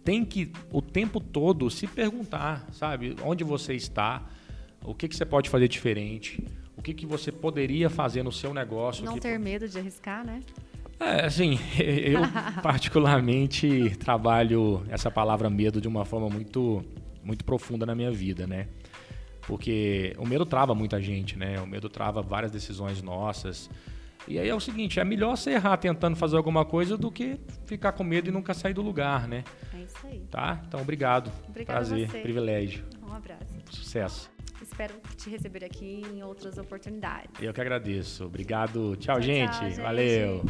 tem 0.02 0.24
que 0.24 0.50
o 0.72 0.82
tempo 0.82 1.20
todo 1.20 1.70
se 1.70 1.86
perguntar, 1.86 2.66
sabe, 2.72 3.14
onde 3.22 3.44
você 3.44 3.74
está, 3.74 4.26
o 4.82 4.92
que, 4.92 5.06
que 5.06 5.14
você 5.14 5.24
pode 5.24 5.48
fazer 5.48 5.68
diferente, 5.68 6.44
o 6.81 6.83
que, 6.83 6.95
que 6.95 7.05
você 7.05 7.31
poderia 7.31 7.90
fazer 7.90 8.23
no 8.23 8.33
seu 8.33 8.55
negócio. 8.55 9.05
Não 9.05 9.19
ter 9.19 9.38
medo 9.38 9.69
de 9.69 9.79
arriscar, 9.79 10.25
né? 10.25 10.40
É, 10.99 11.27
assim, 11.27 11.59
eu 11.79 12.21
particularmente 12.62 13.95
trabalho 14.01 14.83
essa 14.88 15.11
palavra 15.11 15.51
medo 15.51 15.79
de 15.79 15.87
uma 15.87 16.07
forma 16.07 16.31
muito, 16.31 16.83
muito 17.23 17.45
profunda 17.45 17.85
na 17.85 17.95
minha 17.95 18.11
vida, 18.11 18.47
né? 18.47 18.66
Porque 19.43 20.14
o 20.16 20.27
medo 20.27 20.47
trava 20.47 20.75
muita 20.75 20.99
gente, 21.03 21.38
né? 21.38 21.61
O 21.61 21.66
medo 21.66 21.90
trava 21.90 22.23
várias 22.23 22.51
decisões 22.51 23.03
nossas. 23.03 23.69
E 24.27 24.38
aí 24.38 24.49
é 24.49 24.55
o 24.55 24.61
seguinte, 24.61 24.99
é 24.99 25.05
melhor 25.05 25.37
você 25.37 25.51
errar 25.51 25.77
tentando 25.77 26.16
fazer 26.16 26.38
alguma 26.38 26.64
coisa 26.64 26.97
do 26.97 27.11
que 27.11 27.38
ficar 27.66 27.93
com 27.93 28.05
medo 28.05 28.29
e 28.29 28.33
nunca 28.33 28.55
sair 28.55 28.73
do 28.73 28.81
lugar, 28.81 29.29
né? 29.29 29.45
É 29.75 29.83
isso 29.83 30.07
aí. 30.07 30.27
Tá? 30.31 30.62
Então, 30.66 30.81
obrigado. 30.81 31.31
Obrigada 31.47 31.79
Prazer, 31.79 32.09
privilégio. 32.23 32.85
Um 33.07 33.12
abraço. 33.12 33.45
Sucesso 33.71 34.31
espero 34.81 34.95
te 35.16 35.29
receber 35.29 35.64
aqui 35.64 36.03
em 36.11 36.23
outras 36.23 36.57
oportunidades. 36.57 37.31
Eu 37.40 37.53
que 37.53 37.61
agradeço. 37.61 38.25
Obrigado. 38.25 38.97
Tchau, 38.97 39.16
tchau 39.16 39.23
gente. 39.23 39.53
Tchau, 39.53 39.69
gente. 39.69 39.81
Valeu. 39.81 40.43